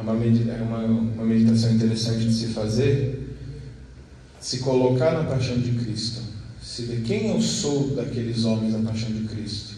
É 0.00 0.02
uma, 0.02 0.14
é 0.14 0.62
uma, 0.62 0.78
uma 0.78 1.24
meditação 1.24 1.72
interessante 1.72 2.24
de 2.24 2.34
se 2.34 2.46
fazer, 2.46 3.36
se 4.40 4.58
colocar 4.58 5.12
na 5.12 5.24
paixão 5.24 5.58
de 5.58 5.72
Cristo, 5.72 6.22
se 6.62 6.82
ver 6.82 7.02
quem 7.02 7.28
eu 7.28 7.40
sou 7.40 7.94
daqueles 7.94 8.44
homens 8.44 8.72
na 8.72 8.90
paixão 8.90 9.10
de 9.10 9.28
Cristo. 9.28 9.74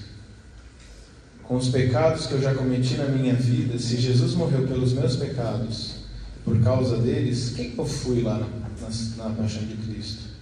Com 1.43 1.57
os 1.57 1.69
pecados 1.69 2.27
que 2.27 2.35
eu 2.35 2.41
já 2.41 2.55
cometi 2.55 2.95
na 2.95 3.07
minha 3.07 3.35
vida, 3.35 3.77
se 3.79 3.97
Jesus 3.97 4.35
morreu 4.35 4.67
pelos 4.67 4.93
meus 4.93 5.17
pecados, 5.17 6.03
por 6.45 6.61
causa 6.63 6.97
deles, 6.99 7.53
quem 7.57 7.73
que 7.73 7.79
eu 7.79 7.87
fui 7.87 8.23
lá 8.23 8.39
na, 8.39 8.47
na, 8.47 9.29
na 9.29 9.35
paixão 9.35 9.65
de 9.65 9.75
Cristo? 9.75 10.33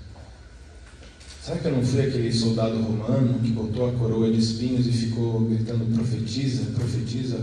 Será 1.43 1.57
que 1.57 1.67
eu 1.67 1.73
não 1.73 1.83
fui 1.83 2.03
aquele 2.03 2.31
soldado 2.31 2.77
romano 2.77 3.39
que 3.41 3.51
botou 3.51 3.89
a 3.89 3.93
coroa 3.93 4.31
de 4.31 4.39
espinhos 4.39 4.87
e 4.87 4.93
ficou 4.93 5.41
gritando 5.41 5.91
profetiza, 5.95 6.65
profetiza, 6.75 7.41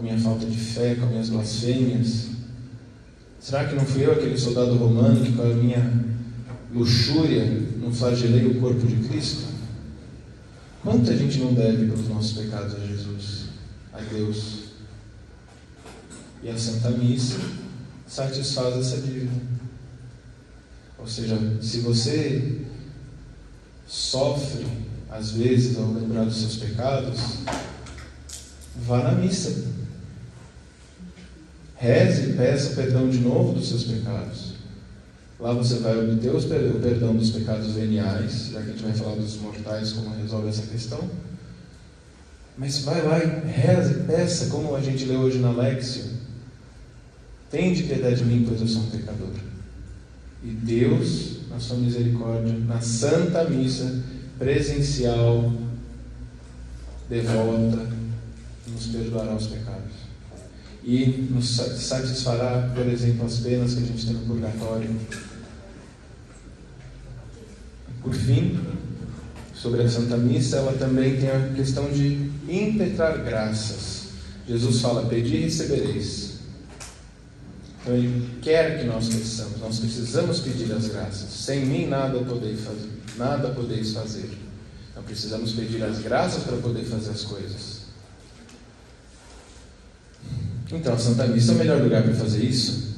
com 0.00 0.06
a 0.06 0.12
minha 0.12 0.18
falta 0.18 0.46
de 0.46 0.56
fé, 0.56 0.94
com 0.94 1.04
as 1.04 1.10
minhas 1.10 1.28
blasfêmias? 1.28 2.28
Será 3.38 3.66
que 3.66 3.74
não 3.74 3.84
fui 3.84 4.04
eu 4.04 4.12
aquele 4.12 4.36
soldado 4.36 4.74
romano 4.76 5.24
que 5.24 5.32
com 5.32 5.42
a 5.42 5.54
minha 5.54 6.04
luxúria 6.72 7.44
não 7.78 7.92
flagelei 7.92 8.46
o 8.46 8.60
corpo 8.60 8.86
de 8.86 8.96
Cristo? 9.08 9.50
Quanto 10.82 11.10
a 11.10 11.16
gente 11.16 11.38
não 11.38 11.52
deve 11.52 11.86
pelos 11.86 12.08
nossos 12.08 12.32
pecados 12.32 12.74
a 12.74 12.86
Jesus, 12.86 13.44
a 13.92 14.00
Deus? 14.00 14.70
E 16.42 16.48
a 16.48 16.56
Santa 16.56 16.90
Missa 16.90 17.38
satisfaz 18.06 18.76
essa 18.76 19.02
dívida. 19.02 19.30
Ou 20.98 21.06
seja, 21.06 21.38
se 21.60 21.80
você 21.80 22.62
sofre, 23.86 24.66
às 25.10 25.32
vezes, 25.32 25.76
ao 25.76 25.92
lembrar 25.92 26.24
dos 26.24 26.36
seus 26.36 26.56
pecados, 26.56 27.18
vá 28.86 29.02
na 29.02 29.12
missa. 29.12 29.79
Reze 31.80 32.28
e 32.28 32.32
peça 32.34 32.74
perdão 32.74 33.08
de 33.08 33.20
novo 33.20 33.54
dos 33.54 33.70
seus 33.70 33.84
pecados. 33.84 34.52
Lá 35.40 35.54
você 35.54 35.76
vai 35.76 35.98
obter 35.98 36.28
o 36.28 36.78
perdão 36.78 37.16
dos 37.16 37.30
pecados 37.30 37.72
veniais, 37.72 38.50
já 38.52 38.60
que 38.60 38.68
a 38.68 38.72
gente 38.72 38.82
vai 38.82 38.92
falar 38.92 39.16
dos 39.16 39.36
mortais, 39.36 39.92
como 39.92 40.14
resolve 40.14 40.50
essa 40.50 40.66
questão. 40.66 41.08
Mas 42.58 42.80
vai 42.80 43.00
lá 43.00 43.18
e 43.24 43.48
reze 43.48 43.92
e 43.92 44.02
peça, 44.02 44.50
como 44.50 44.76
a 44.76 44.82
gente 44.82 45.06
lê 45.06 45.16
hoje 45.16 45.38
na 45.38 45.52
Lexio. 45.52 46.04
Tende 47.50 47.84
piedade 47.84 48.16
de 48.16 48.24
mim, 48.24 48.44
pois 48.46 48.60
eu 48.60 48.68
sou 48.68 48.82
um 48.82 48.90
pecador. 48.90 49.32
E 50.44 50.48
Deus, 50.48 51.48
na 51.48 51.58
sua 51.58 51.78
misericórdia, 51.78 52.52
na 52.52 52.82
Santa 52.82 53.44
Missa 53.44 54.02
presencial, 54.38 55.50
devota, 57.08 57.88
nos 58.68 58.86
perdoará 58.88 59.34
os 59.34 59.46
pecados. 59.46 59.89
E 60.92 61.06
nos 61.30 61.54
sa- 61.54 61.72
satisfará, 61.76 62.68
por 62.74 62.84
exemplo, 62.84 63.24
as 63.24 63.38
penas 63.38 63.74
que 63.74 63.80
a 63.84 63.86
gente 63.86 64.06
tem 64.06 64.14
no 64.16 64.26
purgatório. 64.26 64.90
Por 68.02 68.12
fim, 68.12 68.58
sobre 69.54 69.82
a 69.84 69.88
Santa 69.88 70.16
Missa, 70.16 70.56
ela 70.56 70.72
também 70.72 71.16
tem 71.20 71.30
a 71.30 71.52
questão 71.54 71.88
de 71.92 72.32
impetrar 72.48 73.22
graças. 73.22 74.08
Jesus 74.48 74.80
fala: 74.80 75.06
Pedi 75.06 75.36
e 75.36 75.40
recebereis. 75.42 76.40
Então 77.82 77.94
ele 77.94 78.28
quer 78.42 78.80
que 78.80 78.84
nós 78.84 79.08
peçamos, 79.08 79.60
nós 79.60 79.78
precisamos 79.78 80.40
pedir 80.40 80.72
as 80.72 80.88
graças. 80.88 81.30
Sem 81.30 81.66
mim 81.66 81.86
nada 81.86 82.18
podeis 82.18 82.62
fazer, 82.62 82.90
nada 83.16 83.50
podeis 83.50 83.92
fazer. 83.92 84.28
Então 84.90 85.04
precisamos 85.04 85.52
pedir 85.52 85.84
as 85.84 86.00
graças 86.00 86.42
para 86.42 86.56
poder 86.56 86.82
fazer 86.82 87.10
as 87.10 87.22
coisas. 87.22 87.79
Então 90.72 90.96
Santa 90.98 91.26
Missa 91.26 91.52
é 91.52 91.54
o 91.54 91.58
melhor 91.58 91.82
lugar 91.82 92.02
para 92.02 92.14
fazer 92.14 92.44
isso, 92.44 92.94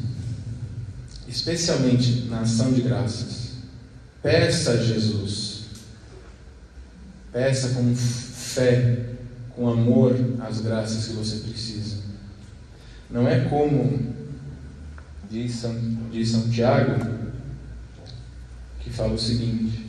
especialmente 1.27 2.27
na 2.29 2.41
ação 2.41 2.73
de 2.73 2.83
graças. 2.83 3.53
Peça 4.23 4.73
a 4.73 4.77
Jesus, 4.77 5.63
peça 7.33 7.71
com 7.71 7.95
fé, 7.97 9.07
com 9.57 9.69
amor 9.69 10.15
as 10.41 10.61
graças 10.61 11.09
que 11.09 11.15
você 11.15 11.37
precisa. 11.37 11.97
Não 13.11 13.27
é 13.27 13.41
como 13.47 14.13
diz 15.31 15.55
São, 15.55 15.75
diz 16.11 16.29
São 16.29 16.51
Tiago, 16.51 17.05
que 18.81 18.91
fala 18.91 19.15
o 19.15 19.19
seguinte: 19.19 19.82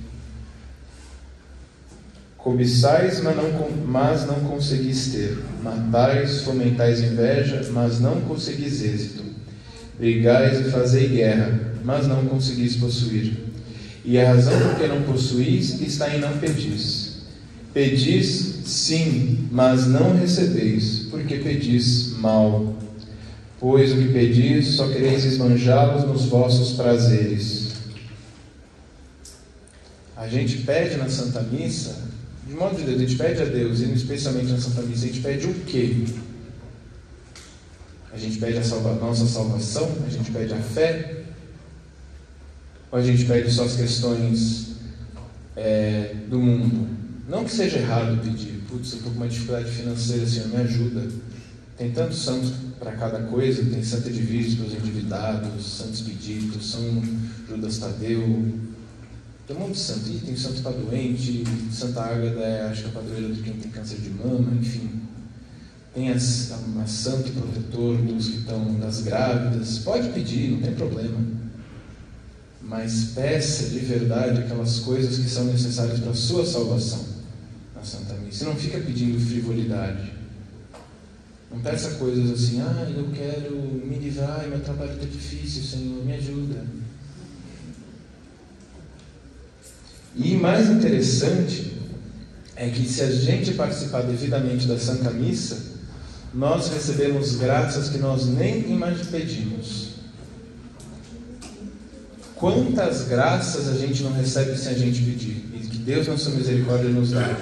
Cobiçais, 2.43 3.21
mas 3.21 3.37
não, 3.37 3.69
mas 3.85 4.27
não 4.27 4.35
conseguis 4.41 5.13
ter, 5.13 5.41
matais, 5.63 6.41
fomentais 6.41 7.01
inveja, 7.01 7.69
mas 7.71 8.01
não 8.01 8.19
conseguis 8.19 8.83
êxito, 8.83 9.23
brigais 9.97 10.59
e 10.59 10.69
fazei 10.69 11.07
guerra, 11.07 11.57
mas 11.85 12.05
não 12.05 12.25
conseguis 12.25 12.75
possuir. 12.75 13.37
E 14.03 14.19
a 14.19 14.27
razão 14.27 14.59
por 14.59 14.75
que 14.75 14.87
não 14.87 15.03
possuís 15.03 15.79
está 15.79 16.13
em 16.13 16.19
não 16.19 16.37
pedis. 16.37 17.21
Pedis, 17.73 18.59
sim, 18.65 19.47
mas 19.49 19.87
não 19.87 20.13
recebeis, 20.13 21.07
porque 21.09 21.37
pedis 21.37 22.17
mal. 22.17 22.75
Pois 23.57 23.93
o 23.93 23.95
que 23.95 24.09
pedis, 24.09 24.75
só 24.75 24.89
quereis 24.89 25.23
esbanjá-los 25.23 26.03
nos 26.03 26.25
vossos 26.25 26.73
prazeres. 26.73 27.71
A 30.17 30.27
gente 30.27 30.57
pede 30.57 30.97
na 30.97 31.07
Santa 31.07 31.41
Missa, 31.41 32.11
de 32.47 32.53
modo 32.53 32.75
de 32.75 32.83
Deus, 32.83 32.97
a 32.97 33.05
gente 33.05 33.15
pede 33.15 33.41
a 33.41 33.45
Deus, 33.45 33.79
e 33.79 33.93
especialmente 33.93 34.51
na 34.51 34.59
Santa 34.59 34.81
Missa, 34.81 35.05
a 35.05 35.07
gente 35.07 35.21
pede 35.21 35.47
o 35.47 35.53
quê? 35.65 36.05
A 38.11 38.17
gente 38.17 38.37
pede 38.37 38.57
a 38.57 38.63
salva, 38.63 38.93
nossa 38.95 39.25
salvação? 39.25 39.89
A 40.05 40.09
gente 40.09 40.31
pede 40.31 40.53
a 40.53 40.61
fé? 40.61 41.23
Ou 42.91 42.99
a 42.99 43.01
gente 43.01 43.25
pede 43.25 43.51
só 43.51 43.63
as 43.63 43.75
questões 43.75 44.75
é, 45.55 46.15
do 46.29 46.39
mundo? 46.39 46.87
Não 47.27 47.45
que 47.45 47.51
seja 47.51 47.77
errado 47.79 48.21
pedir, 48.21 48.61
putz, 48.69 48.91
eu 48.91 48.97
estou 48.97 49.11
com 49.13 49.17
uma 49.17 49.27
dificuldade 49.27 49.71
financeira, 49.71 50.27
Senhor, 50.27 50.49
me 50.49 50.57
ajuda. 50.57 51.07
Tem 51.77 51.91
tantos 51.91 52.23
santos 52.23 52.53
para 52.79 52.91
cada 52.91 53.23
coisa, 53.23 53.63
tem 53.65 53.81
Santa 53.81 54.11
Divisa 54.11 54.57
para 54.57 54.67
os 54.67 54.73
endividados, 54.73 55.65
Santos 55.65 56.01
Pedidos, 56.01 56.69
São 56.69 57.01
Judas 57.49 57.79
Tadeu, 57.79 58.53
tem 59.47 59.55
um 59.57 59.59
monte 59.59 59.73
de 59.73 59.79
santo. 59.79 60.09
E 60.09 60.19
tem 60.19 60.35
santo 60.35 60.61
para 60.61 60.71
doente, 60.71 61.43
Santa 61.71 62.01
Ágata 62.01 62.39
é, 62.39 62.67
acho 62.69 62.83
que 62.83 62.87
a 62.89 62.91
padroeira 62.91 63.33
de 63.33 63.41
quem 63.41 63.53
tem 63.53 63.71
câncer 63.71 63.97
de 63.97 64.09
mama, 64.09 64.53
enfim. 64.59 65.01
Tem 65.93 66.11
as, 66.11 66.51
a, 66.51 66.81
a 66.81 66.87
santo 66.87 67.31
protetor 67.31 67.97
dos 67.97 68.27
que 68.27 68.37
estão 68.37 68.79
das 68.79 69.01
grávidas. 69.01 69.79
Pode 69.79 70.09
pedir, 70.09 70.51
não 70.51 70.61
tem 70.61 70.73
problema. 70.73 71.19
Mas 72.61 73.11
peça 73.13 73.69
de 73.69 73.79
verdade 73.79 74.41
aquelas 74.41 74.79
coisas 74.79 75.17
que 75.17 75.29
são 75.29 75.45
necessárias 75.45 75.99
para 75.99 76.11
a 76.11 76.15
sua 76.15 76.45
salvação 76.45 77.05
na 77.75 77.83
Santa 77.83 78.13
Missa. 78.15 78.45
Não 78.45 78.55
fica 78.55 78.79
pedindo 78.79 79.19
frivolidade. 79.19 80.13
Não 81.51 81.59
peça 81.59 81.91
coisas 81.95 82.31
assim, 82.31 82.61
ah, 82.61 82.91
eu 82.95 83.09
quero 83.13 83.55
me 83.55 83.97
livrar, 83.97 84.47
meu 84.47 84.59
trabalho 84.61 84.93
está 84.93 85.05
difícil, 85.05 85.61
Senhor, 85.61 86.03
me 86.03 86.13
ajuda. 86.13 86.65
E 90.15 90.35
mais 90.35 90.69
interessante 90.69 91.73
é 92.55 92.69
que 92.69 92.87
se 92.87 93.01
a 93.01 93.11
gente 93.11 93.53
participar 93.53 94.01
devidamente 94.03 94.67
da 94.67 94.77
Santa 94.77 95.09
Missa, 95.09 95.57
nós 96.33 96.69
recebemos 96.69 97.35
graças 97.35 97.89
que 97.89 97.97
nós 97.97 98.25
nem 98.27 98.71
imaginamos 98.71 99.07
pedimos. 99.07 99.93
Quantas 102.35 103.07
graças 103.07 103.69
a 103.69 103.77
gente 103.77 104.03
não 104.03 104.11
recebe 104.11 104.57
sem 104.57 104.73
a 104.73 104.77
gente 104.77 105.01
pedir? 105.01 105.45
E 105.53 105.67
que 105.67 105.77
Deus, 105.77 106.07
na 106.07 106.17
sua 106.17 106.33
misericórdia, 106.33 106.89
nos 106.89 107.11
dá. 107.11 107.37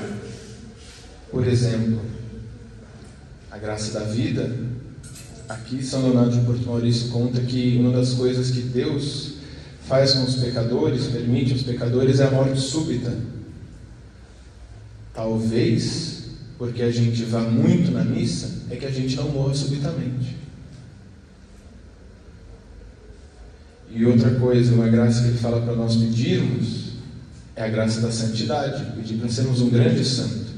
Por 1.31 1.47
exemplo, 1.47 2.01
a 3.49 3.57
graça 3.57 3.97
da 3.97 4.05
vida. 4.05 4.53
Aqui, 5.49 5.83
São 5.83 6.03
Leonardo 6.03 6.37
de 6.37 6.45
Porto 6.45 6.65
Maurício 6.65 7.09
conta 7.09 7.41
que 7.41 7.77
uma 7.77 7.91
das 7.91 8.13
coisas 8.13 8.51
que 8.51 8.61
Deus 8.61 9.30
faz 9.91 10.13
com 10.13 10.23
os 10.23 10.35
pecadores, 10.35 11.07
permite 11.07 11.51
aos 11.51 11.63
pecadores, 11.63 12.21
é 12.21 12.23
a 12.23 12.31
morte 12.31 12.61
súbita. 12.61 13.13
Talvez, 15.13 16.29
porque 16.57 16.81
a 16.81 16.89
gente 16.89 17.25
vá 17.25 17.41
muito 17.41 17.91
na 17.91 18.01
missa, 18.01 18.63
é 18.69 18.77
que 18.77 18.85
a 18.85 18.89
gente 18.89 19.17
não 19.17 19.27
morra 19.27 19.53
subitamente. 19.53 20.37
E 23.93 24.05
outra 24.05 24.33
coisa, 24.35 24.73
uma 24.73 24.87
graça 24.87 25.23
que 25.23 25.27
ele 25.27 25.37
fala 25.37 25.59
para 25.59 25.75
nós 25.75 25.97
pedirmos, 25.97 26.93
é 27.53 27.63
a 27.63 27.67
graça 27.67 27.99
da 27.99 28.09
santidade, 28.09 28.95
pedir 28.95 29.15
para 29.15 29.27
sermos 29.27 29.59
um 29.59 29.69
grande 29.69 30.05
santo. 30.05 30.51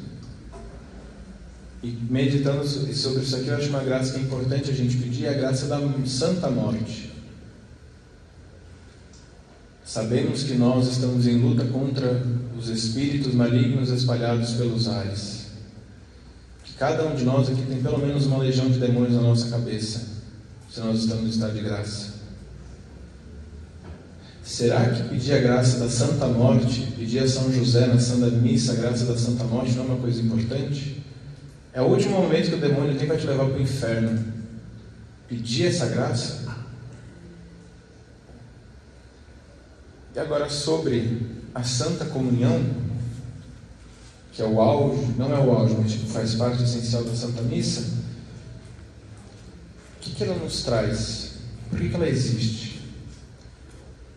E 1.82 1.88
meditando 2.08 2.68
sobre 2.68 2.92
isso 3.24 3.36
aqui, 3.36 3.48
eu 3.48 3.56
acho 3.56 3.70
uma 3.70 3.84
graça 3.84 4.14
que 4.14 4.20
é 4.20 4.22
importante 4.22 4.70
a 4.70 4.74
gente 4.76 4.96
pedir, 4.98 5.26
é 5.26 5.30
a 5.30 5.34
graça 5.34 5.66
da 5.66 5.80
santa 6.06 6.52
morte. 6.52 7.13
Sabemos 9.94 10.42
que 10.42 10.56
nós 10.56 10.88
estamos 10.88 11.28
em 11.28 11.38
luta 11.38 11.66
contra 11.66 12.20
os 12.58 12.68
espíritos 12.68 13.36
malignos 13.36 13.92
espalhados 13.92 14.54
pelos 14.54 14.88
ares. 14.88 15.46
Que 16.64 16.74
cada 16.74 17.06
um 17.06 17.14
de 17.14 17.24
nós 17.24 17.48
aqui 17.48 17.62
tem 17.62 17.80
pelo 17.80 18.00
menos 18.00 18.26
uma 18.26 18.40
legião 18.40 18.68
de 18.72 18.80
demônios 18.80 19.14
na 19.14 19.22
nossa 19.22 19.50
cabeça. 19.50 20.02
se 20.68 20.80
nós 20.80 21.02
estamos 21.02 21.26
no 21.26 21.30
estado 21.30 21.54
de 21.54 21.62
graça? 21.62 22.14
Será 24.44 24.90
que 24.90 25.10
pedir 25.10 25.34
a 25.34 25.38
graça 25.38 25.78
da 25.78 25.88
Santa 25.88 26.26
Morte, 26.26 26.92
pedir 26.98 27.20
a 27.20 27.28
São 27.28 27.54
José 27.54 27.86
na 27.86 28.00
Santa 28.00 28.32
Missa 28.32 28.72
a 28.72 28.76
graça 28.78 29.06
da 29.06 29.16
Santa 29.16 29.44
Morte 29.44 29.74
não 29.74 29.84
é 29.84 29.88
uma 29.90 29.98
coisa 29.98 30.20
importante? 30.20 31.04
É 31.72 31.84
o 31.84 31.86
último 31.86 32.20
momento 32.20 32.50
que 32.50 32.56
o 32.56 32.60
demônio 32.60 32.98
tem 32.98 33.06
para 33.06 33.18
te 33.18 33.28
levar 33.28 33.46
para 33.46 33.60
o 33.60 33.62
inferno. 33.62 34.26
Pedir 35.30 35.68
essa 35.68 35.86
graça? 35.86 36.43
E 40.16 40.20
agora 40.20 40.50
sobre 40.50 41.22
a 41.56 41.64
Santa 41.64 42.06
Comunhão, 42.06 42.64
que 44.32 44.42
é 44.42 44.46
o 44.46 44.62
auge, 44.62 45.14
não 45.18 45.34
é 45.34 45.40
o 45.40 45.52
auge, 45.52 45.76
mas 45.80 45.92
tipo, 45.92 46.08
faz 46.08 46.36
parte 46.36 46.64
essencial 46.64 47.04
da 47.04 47.16
Santa 47.16 47.42
Missa, 47.42 47.82
o 49.98 50.02
que, 50.02 50.12
que 50.12 50.24
ela 50.24 50.36
nos 50.36 50.64
traz? 50.64 51.34
Por 51.70 51.80
que, 51.80 51.90
que 51.90 51.96
ela 51.96 52.08
existe? 52.08 52.82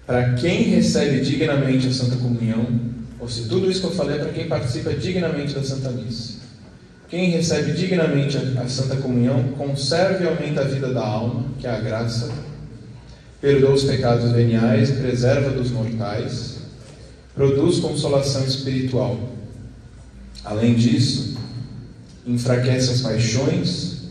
Para 0.07 0.35
quem 0.35 0.65
recebe 0.65 1.21
dignamente 1.21 1.87
a 1.89 1.93
Santa 1.93 2.17
Comunhão, 2.17 2.67
ou 3.19 3.29
se 3.29 3.49
tudo 3.49 3.71
isso 3.71 3.81
que 3.81 3.87
eu 3.87 3.95
falei 3.95 4.17
é 4.17 4.19
para 4.19 4.33
quem 4.33 4.49
participa 4.49 4.93
dignamente 4.93 5.55
da 5.55 5.63
Santa 5.63 5.91
Missa. 5.91 6.35
Quem 7.09 7.31
recebe 7.31 7.73
dignamente 7.73 8.37
a 8.37 8.69
Santa 8.69 8.97
Comunhão, 8.97 9.43
conserva 9.57 10.25
e 10.25 10.27
aumenta 10.27 10.61
a 10.61 10.65
vida 10.65 10.93
da 10.93 11.05
alma, 11.07 11.45
que 11.59 11.67
é 11.67 11.71
a 11.71 11.81
graça, 11.81 12.31
perdoa 13.41 13.74
os 13.74 13.84
pecados 13.84 14.30
veniais, 14.32 14.91
preserva 14.91 15.51
dos 15.51 15.70
mortais, 15.70 16.57
produz 17.34 17.78
consolação 17.78 18.45
espiritual. 18.45 19.18
Além 20.45 20.74
disso, 20.74 21.37
enfraquece 22.26 22.91
as 22.91 23.01
paixões, 23.01 24.03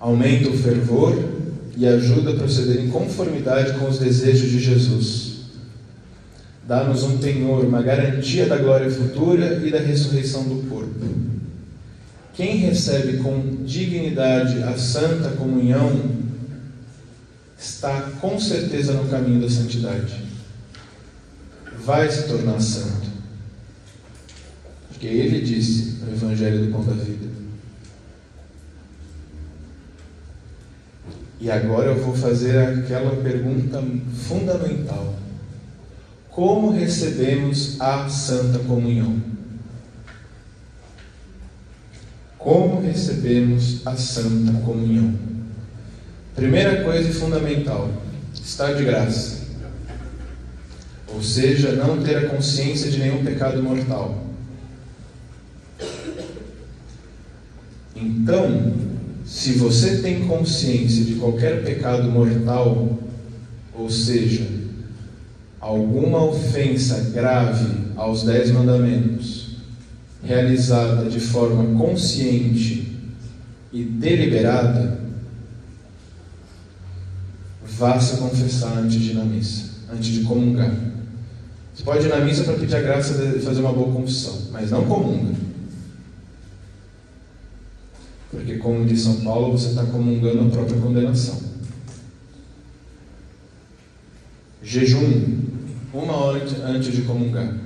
aumenta 0.00 0.48
o 0.48 0.58
fervor 0.58 1.16
e 1.76 1.86
ajuda 1.86 2.32
a 2.32 2.34
proceder 2.34 2.82
em 2.82 2.90
conformidade 2.90 3.78
com 3.78 3.88
os 3.88 3.98
desejos 3.98 4.50
de 4.50 4.58
Jesus. 4.58 5.32
Dá-nos 6.66 7.02
um 7.02 7.18
penhor, 7.18 7.64
uma 7.64 7.82
garantia 7.82 8.46
da 8.46 8.56
glória 8.56 8.90
futura 8.90 9.62
e 9.64 9.70
da 9.70 9.78
ressurreição 9.78 10.44
do 10.44 10.68
corpo. 10.68 11.06
Quem 12.34 12.56
recebe 12.56 13.18
com 13.18 13.62
dignidade 13.64 14.62
a 14.62 14.76
santa 14.76 15.30
comunhão 15.30 16.21
está 17.62 18.10
com 18.20 18.38
certeza 18.40 18.92
no 18.92 19.08
caminho 19.08 19.40
da 19.40 19.48
santidade. 19.48 20.24
Vai 21.84 22.10
se 22.10 22.26
tornar 22.26 22.60
santo. 22.60 23.08
Porque 24.88 25.06
ele 25.06 25.40
disse 25.40 26.02
no 26.02 26.12
Evangelho 26.12 26.66
do 26.66 26.72
Pão 26.72 26.84
da 26.84 26.94
Vida. 26.94 27.30
E 31.40 31.50
agora 31.50 31.90
eu 31.90 32.02
vou 32.02 32.14
fazer 32.14 32.56
aquela 32.58 33.22
pergunta 33.22 33.82
fundamental: 34.14 35.14
Como 36.30 36.70
recebemos 36.70 37.80
a 37.80 38.08
Santa 38.08 38.58
Comunhão? 38.60 39.20
Como 42.38 42.80
recebemos 42.80 43.84
a 43.86 43.96
Santa 43.96 44.52
Comunhão? 44.60 45.31
Primeira 46.34 46.82
coisa 46.82 47.08
e 47.08 47.12
fundamental: 47.12 47.90
estar 48.34 48.72
de 48.74 48.84
graça. 48.84 49.42
Ou 51.08 51.22
seja, 51.22 51.72
não 51.72 52.02
ter 52.02 52.16
a 52.16 52.28
consciência 52.30 52.90
de 52.90 52.98
nenhum 52.98 53.22
pecado 53.22 53.62
mortal. 53.62 54.26
Então, 57.94 58.72
se 59.26 59.52
você 59.52 59.98
tem 59.98 60.26
consciência 60.26 61.04
de 61.04 61.16
qualquer 61.16 61.62
pecado 61.62 62.10
mortal, 62.10 62.98
ou 63.74 63.90
seja, 63.90 64.46
alguma 65.60 66.24
ofensa 66.24 67.10
grave 67.12 67.92
aos 67.94 68.22
Dez 68.24 68.50
Mandamentos, 68.50 69.56
realizada 70.24 71.08
de 71.10 71.20
forma 71.20 71.78
consciente 71.78 72.98
e 73.72 73.84
deliberada, 73.84 75.01
vá 77.76 77.98
se 77.98 78.16
confessar 78.16 78.78
antes 78.78 79.00
de 79.00 79.10
ir 79.10 79.14
na 79.14 79.24
missa, 79.24 79.70
antes 79.92 80.08
de 80.08 80.20
comungar. 80.24 80.74
Você 81.74 81.82
pode 81.84 82.06
ir 82.06 82.08
na 82.08 82.18
missa 82.18 82.44
para 82.44 82.54
pedir 82.54 82.76
a 82.76 82.80
graça 82.80 83.14
de 83.14 83.40
fazer 83.40 83.60
uma 83.60 83.72
boa 83.72 83.92
confissão, 83.92 84.48
mas 84.52 84.70
não 84.70 84.84
comunga. 84.84 85.34
Porque, 88.30 88.56
como 88.56 88.84
diz 88.86 89.02
São 89.02 89.20
Paulo, 89.20 89.52
você 89.52 89.68
está 89.68 89.84
comungando 89.84 90.46
a 90.46 90.50
própria 90.50 90.80
condenação. 90.80 91.40
Jejum, 94.62 95.40
uma 95.92 96.14
hora 96.14 96.42
antes 96.64 96.92
de 96.94 97.02
comungar. 97.02 97.58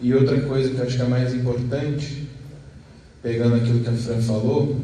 E 0.00 0.12
outra 0.14 0.40
coisa 0.42 0.70
que 0.70 0.78
eu 0.78 0.84
acho 0.84 0.96
que 0.96 1.02
é 1.02 1.06
mais 1.06 1.34
importante, 1.34 2.28
pegando 3.22 3.56
aquilo 3.56 3.80
que 3.80 3.88
a 3.88 3.92
Fran 3.92 4.20
falou, 4.20 4.80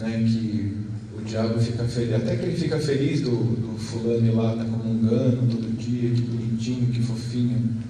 né, 0.00 0.24
que 0.26 0.81
o 1.22 1.24
diabo 1.24 1.60
fica 1.60 1.84
feliz, 1.84 2.14
até 2.14 2.36
que 2.36 2.46
ele 2.46 2.56
fica 2.56 2.78
feliz 2.78 3.20
do, 3.20 3.30
do 3.30 3.78
fulano 3.78 4.36
lá, 4.36 4.56
tá 4.56 4.64
comungando 4.64 5.36
todo 5.48 5.76
dia, 5.76 6.10
que 6.10 6.22
bonitinho, 6.22 6.92
que 6.92 7.00
fofinho. 7.00 7.82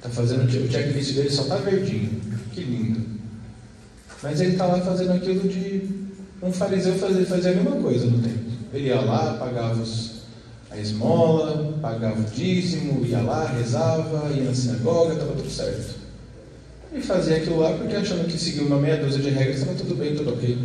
Tá 0.00 0.08
fazendo 0.08 0.44
o 0.44 0.70
checklist 0.70 1.14
dele 1.14 1.30
só 1.30 1.44
tá 1.44 1.56
verdinho. 1.56 2.20
Que 2.52 2.60
lindo. 2.62 3.00
Mas 4.20 4.40
ele 4.40 4.52
está 4.52 4.66
lá 4.66 4.80
fazendo 4.80 5.12
aquilo 5.12 5.48
de 5.48 5.82
um 6.42 6.52
fariseu 6.52 6.94
fazer, 6.94 7.24
fazer 7.24 7.50
a 7.50 7.54
mesma 7.54 7.76
coisa 7.76 8.06
no 8.06 8.18
templo. 8.18 8.52
Ele 8.74 8.88
ia 8.88 9.00
lá, 9.00 9.34
pagava 9.34 9.80
os, 9.80 10.22
a 10.70 10.76
esmola, 10.76 11.78
pagava 11.80 12.20
o 12.20 12.24
dízimo, 12.24 13.06
ia 13.06 13.20
lá, 13.20 13.46
rezava, 13.46 14.28
ia 14.34 14.44
na 14.44 14.54
sinagoga, 14.54 15.14
estava 15.14 15.32
tudo 15.34 15.50
certo. 15.50 16.02
E 16.92 17.00
fazia 17.00 17.36
aquilo 17.36 17.60
lá 17.60 17.72
porque 17.72 17.94
achando 17.94 18.26
que 18.26 18.36
seguia 18.36 18.64
uma 18.64 18.78
meia 18.78 18.96
dúzia 18.96 19.22
de 19.22 19.30
regras, 19.30 19.58
estava 19.58 19.78
tudo 19.78 19.94
bem, 19.94 20.16
tudo 20.16 20.32
ok. 20.32 20.58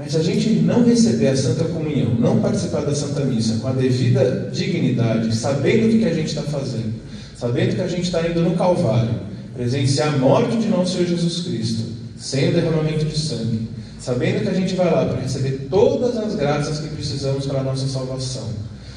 Mas 0.00 0.12
se 0.12 0.16
a 0.16 0.22
gente 0.22 0.48
não 0.60 0.82
receber 0.82 1.26
a 1.26 1.36
Santa 1.36 1.64
Comunhão, 1.64 2.14
não 2.14 2.40
participar 2.40 2.80
da 2.86 2.94
Santa 2.94 3.22
Missa 3.22 3.58
com 3.60 3.68
a 3.68 3.72
devida 3.72 4.48
dignidade, 4.50 5.36
sabendo 5.36 5.88
o 5.88 5.98
que, 5.98 6.06
a 6.06 6.14
gente 6.14 6.28
está 6.28 6.40
fazendo, 6.40 6.94
sabendo 7.38 7.74
que 7.74 7.82
a 7.82 7.86
gente 7.86 8.04
está 8.04 8.26
indo 8.26 8.40
no 8.40 8.56
Calvário, 8.56 9.10
presenciar 9.54 10.14
a 10.14 10.16
morte 10.16 10.56
de 10.56 10.68
nosso 10.68 10.92
Senhor 10.92 11.06
Jesus 11.06 11.42
Cristo, 11.42 11.82
sem 12.16 12.48
o 12.48 12.54
derramamento 12.54 13.04
de 13.04 13.18
sangue, 13.18 13.68
sabendo 13.98 14.42
que 14.42 14.48
a 14.48 14.54
gente 14.54 14.74
vai 14.74 14.90
lá 14.90 15.04
para 15.04 15.20
receber 15.20 15.66
todas 15.68 16.16
as 16.16 16.34
graças 16.34 16.78
que 16.78 16.88
precisamos 16.94 17.44
para 17.44 17.60
a 17.60 17.62
nossa 17.62 17.86
salvação, 17.86 18.48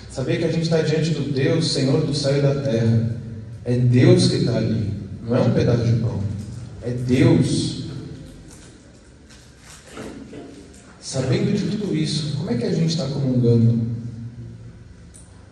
saber 0.10 0.38
que 0.38 0.46
a 0.46 0.52
gente 0.54 0.64
está 0.64 0.82
diante 0.84 1.10
do 1.10 1.34
Deus, 1.34 1.74
Senhor 1.74 2.00
do 2.06 2.16
céu 2.16 2.38
e 2.38 2.42
da 2.42 2.56
terra, 2.56 3.10
é 3.66 3.76
Deus 3.76 4.30
que 4.30 4.38
está 4.38 4.56
ali, 4.56 4.94
não 5.28 5.36
é 5.36 5.42
um 5.42 5.52
pedaço 5.52 5.84
de 5.84 6.00
pão, 6.00 6.22
é 6.82 6.92
Deus. 6.92 7.73
Sabendo 11.14 11.56
de 11.56 11.78
tudo 11.78 11.96
isso, 11.96 12.38
como 12.38 12.50
é 12.50 12.58
que 12.58 12.64
a 12.64 12.74
gente 12.74 12.90
está 12.90 13.06
comungando? 13.06 13.88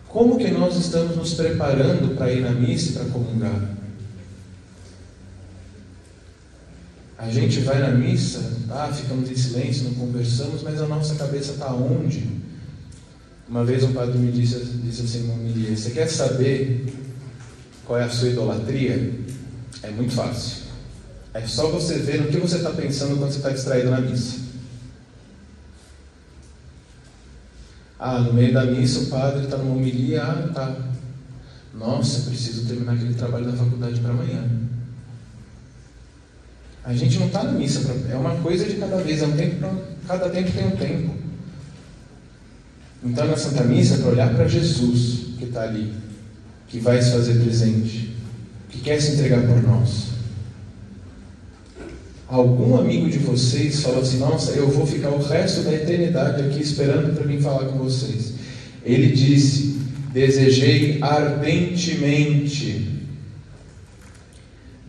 Como 0.08 0.36
que 0.36 0.50
nós 0.50 0.74
estamos 0.74 1.16
nos 1.16 1.34
preparando 1.34 2.16
para 2.16 2.32
ir 2.32 2.40
na 2.40 2.50
missa 2.50 2.90
e 2.90 2.92
para 2.94 3.04
comungar? 3.04 3.70
A 7.16 7.30
gente 7.30 7.60
vai 7.60 7.78
na 7.78 7.92
missa, 7.92 8.42
tá? 8.66 8.88
ficamos 8.92 9.30
em 9.30 9.36
silêncio, 9.36 9.84
não 9.84 9.94
conversamos, 9.94 10.64
mas 10.64 10.82
a 10.82 10.88
nossa 10.88 11.14
cabeça 11.14 11.52
está 11.52 11.72
onde? 11.72 12.28
Uma 13.48 13.64
vez 13.64 13.84
um 13.84 13.92
padre 13.92 14.18
me 14.18 14.32
disse, 14.32 14.58
disse 14.82 15.02
assim 15.02 15.24
uma 15.26 15.34
homilia, 15.34 15.76
você 15.76 15.90
quer 15.90 16.08
saber 16.08 16.92
qual 17.86 18.00
é 18.00 18.02
a 18.02 18.10
sua 18.10 18.30
idolatria? 18.30 19.12
É 19.80 19.90
muito 19.92 20.12
fácil. 20.12 20.64
É 21.32 21.46
só 21.46 21.70
você 21.70 22.00
ver 22.00 22.20
no 22.20 22.32
que 22.32 22.38
você 22.38 22.56
está 22.56 22.70
pensando 22.70 23.16
quando 23.16 23.30
você 23.30 23.38
está 23.38 23.50
distraído 23.50 23.92
na 23.92 24.00
missa. 24.00 24.50
Ah, 28.04 28.18
no 28.18 28.32
meio 28.32 28.52
da 28.52 28.64
missa 28.64 28.98
o 28.98 29.06
padre 29.06 29.44
está 29.44 29.56
numa 29.56 29.76
homilia, 29.76 30.24
ah, 30.24 30.50
tá. 30.52 30.76
Nossa, 31.72 32.28
preciso 32.28 32.66
terminar 32.66 32.94
aquele 32.94 33.14
trabalho 33.14 33.46
da 33.46 33.56
faculdade 33.56 34.00
para 34.00 34.10
amanhã. 34.10 34.44
A 36.82 36.92
gente 36.94 37.16
não 37.20 37.28
está 37.28 37.44
na 37.44 37.52
missa, 37.52 37.78
pra, 37.78 38.12
é 38.12 38.16
uma 38.16 38.34
coisa 38.42 38.64
de 38.64 38.74
cada 38.74 38.96
vez, 38.96 39.22
é 39.22 39.26
um 39.26 39.36
tempo 39.36 39.54
pra, 39.54 39.72
cada 40.08 40.30
tempo 40.30 40.50
tem 40.50 40.66
um 40.66 40.70
tempo. 40.72 41.14
Então 43.04 43.24
na 43.24 43.36
Santa 43.36 43.62
Missa 43.62 43.94
é 43.94 43.98
para 43.98 44.10
olhar 44.10 44.34
para 44.34 44.48
Jesus 44.48 45.36
que 45.38 45.44
está 45.44 45.62
ali, 45.62 45.94
que 46.66 46.80
vai 46.80 47.00
se 47.00 47.12
fazer 47.12 47.34
presente, 47.34 48.16
que 48.68 48.80
quer 48.80 49.00
se 49.00 49.12
entregar 49.12 49.42
por 49.46 49.62
nós. 49.62 50.11
Algum 52.32 52.78
amigo 52.78 53.10
de 53.10 53.18
vocês 53.18 53.82
falou 53.82 54.00
assim: 54.00 54.16
Nossa, 54.16 54.52
eu 54.52 54.70
vou 54.70 54.86
ficar 54.86 55.10
o 55.10 55.22
resto 55.22 55.64
da 55.64 55.74
eternidade 55.74 56.42
aqui 56.42 56.62
esperando 56.62 57.14
para 57.14 57.26
vir 57.26 57.42
falar 57.42 57.66
com 57.66 57.76
vocês. 57.76 58.32
Ele 58.82 59.08
disse: 59.08 59.76
Desejei 60.14 60.96
ardentemente 61.02 62.88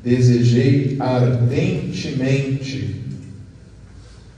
desejei 0.02 0.96
ardentemente 1.00 2.96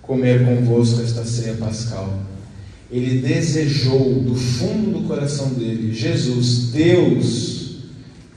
comer 0.02 0.44
convosco 0.44 1.00
esta 1.04 1.24
ceia 1.26 1.54
pascal. 1.54 2.24
Ele 2.90 3.20
desejou 3.20 4.20
do 4.22 4.34
fundo 4.34 5.00
do 5.00 5.08
coração 5.08 5.50
dele, 5.50 5.94
Jesus, 5.94 6.72
Deus, 6.72 7.82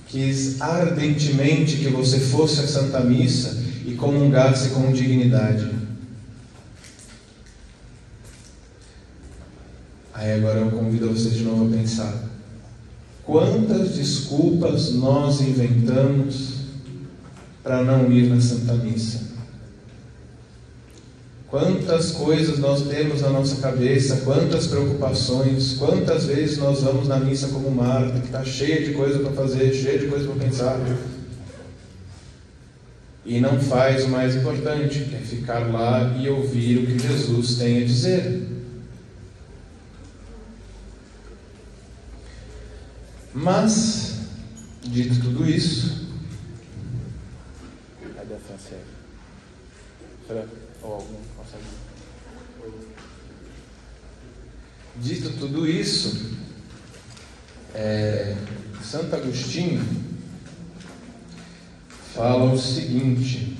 quis 0.08 0.60
ardentemente 0.60 1.76
que 1.76 1.88
você 1.88 2.18
fosse 2.18 2.60
à 2.60 2.66
Santa 2.66 3.00
Missa 3.00 3.67
e 3.88 3.94
comungasse 3.94 4.68
com 4.70 4.92
dignidade. 4.92 5.70
Aí 10.12 10.32
agora 10.32 10.58
eu 10.58 10.70
convido 10.70 11.08
você 11.08 11.30
de 11.30 11.42
novo 11.42 11.66
a 11.66 11.76
pensar. 11.78 12.14
Quantas 13.24 13.94
desculpas 13.94 14.92
nós 14.92 15.40
inventamos 15.40 16.66
para 17.62 17.82
não 17.82 18.12
ir 18.12 18.28
na 18.28 18.40
Santa 18.40 18.74
Missa? 18.74 19.28
Quantas 21.48 22.10
coisas 22.10 22.58
nós 22.58 22.82
temos 22.88 23.22
na 23.22 23.30
nossa 23.30 23.56
cabeça, 23.56 24.16
quantas 24.22 24.66
preocupações, 24.66 25.74
quantas 25.78 26.26
vezes 26.26 26.58
nós 26.58 26.82
vamos 26.82 27.08
na 27.08 27.18
missa 27.18 27.48
como 27.48 27.70
Marta, 27.70 28.20
que 28.20 28.26
está 28.26 28.44
cheia 28.44 28.84
de 28.84 28.92
coisa 28.92 29.20
para 29.20 29.32
fazer, 29.32 29.72
cheia 29.72 29.98
de 29.98 30.08
coisa 30.08 30.26
para 30.26 30.44
pensar, 30.44 30.78
e 33.28 33.40
não 33.40 33.60
faz 33.60 34.06
o 34.06 34.08
mais 34.08 34.34
importante, 34.34 35.00
que 35.00 35.14
é 35.14 35.18
ficar 35.18 35.70
lá 35.70 36.16
e 36.16 36.30
ouvir 36.30 36.78
o 36.78 36.86
que 36.86 36.98
Jesus 36.98 37.58
tem 37.58 37.82
a 37.82 37.84
dizer. 37.84 38.48
Mas, 43.34 44.20
dito 44.82 45.20
tudo 45.20 45.46
isso, 45.46 46.08
cadê 48.16 48.34
a 48.34 48.38
Franciele? 48.38 48.82
Fran, 50.26 50.44
ou 50.80 50.94
algum 50.94 51.18
consegue? 51.36 51.64
Dito 54.96 55.38
tudo 55.38 55.68
isso, 55.68 56.34
é, 57.74 58.34
Santo 58.82 59.14
Agostinho 59.14 60.07
fala 62.18 62.52
o 62.52 62.58
seguinte, 62.58 63.56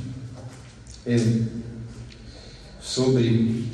ele, 1.07 1.47
sobre, 2.81 3.67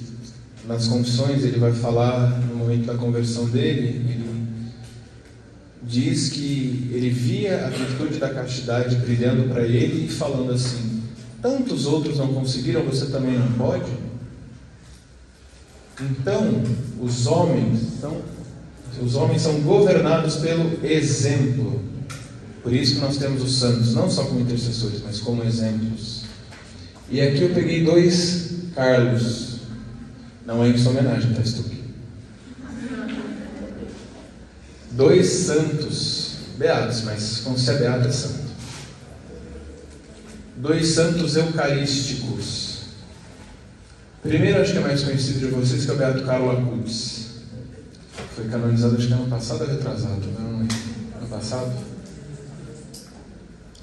nas 0.68 0.86
confissões, 0.86 1.42
ele 1.42 1.58
vai 1.58 1.72
falar 1.72 2.38
no 2.42 2.56
momento 2.56 2.84
da 2.84 2.94
conversão 2.94 3.46
dele, 3.46 4.04
ele 4.10 4.24
diz 5.82 6.28
que 6.28 6.90
ele 6.92 7.08
via 7.08 7.66
a 7.66 7.70
virtude 7.70 8.18
da 8.18 8.28
castidade 8.28 8.96
brilhando 8.96 9.48
para 9.48 9.62
ele 9.62 10.04
e 10.04 10.08
falando 10.08 10.52
assim: 10.52 11.02
tantos 11.40 11.86
outros 11.86 12.18
não 12.18 12.34
conseguiram, 12.34 12.82
você 12.82 13.06
também 13.06 13.38
não 13.38 13.52
pode? 13.52 13.90
Então, 15.98 16.62
os 17.00 17.26
homens 17.26 18.00
são, 18.00 18.20
os 19.02 19.14
homens 19.14 19.40
são 19.40 19.60
governados 19.62 20.36
pelo 20.36 20.84
exemplo. 20.84 21.93
Por 22.64 22.72
isso 22.72 22.94
que 22.94 23.00
nós 23.02 23.18
temos 23.18 23.42
os 23.42 23.58
santos, 23.58 23.94
não 23.94 24.10
só 24.10 24.24
como 24.24 24.40
intercessores, 24.40 25.02
mas 25.04 25.20
como 25.20 25.44
exemplos. 25.44 26.22
E 27.10 27.20
aqui 27.20 27.42
eu 27.42 27.50
peguei 27.50 27.84
dois 27.84 28.52
Carlos. 28.74 29.58
Não 30.46 30.64
é 30.64 30.70
em 30.70 30.78
sua 30.78 30.92
homenagem, 30.92 31.34
tá, 31.34 31.44
Stuck? 31.44 31.74
dois 34.92 35.26
santos 35.26 36.36
beatos, 36.56 37.02
mas 37.02 37.40
como 37.40 37.58
se 37.58 37.70
é 37.70 37.78
beato 37.78 38.08
é 38.08 38.12
santo. 38.12 38.44
Dois 40.56 40.88
santos 40.88 41.36
eucarísticos. 41.36 42.84
Primeiro, 44.22 44.62
acho 44.62 44.72
que 44.72 44.78
é 44.78 44.80
mais 44.80 45.02
conhecido 45.02 45.40
de 45.40 45.46
vocês, 45.46 45.84
que 45.84 45.90
é 45.90 45.94
o 45.94 45.98
Beato 45.98 46.24
Carlo 46.24 46.50
Acutis. 46.50 47.26
Foi 48.34 48.48
canonizado, 48.48 48.96
acho 48.96 49.06
que 49.06 49.12
ano 49.12 49.28
passado 49.28 49.62
ou 49.62 49.66
retrasado, 49.66 50.26
não 50.38 50.60
lembro. 50.60 50.76
Ano 51.18 51.28
passado? 51.28 51.93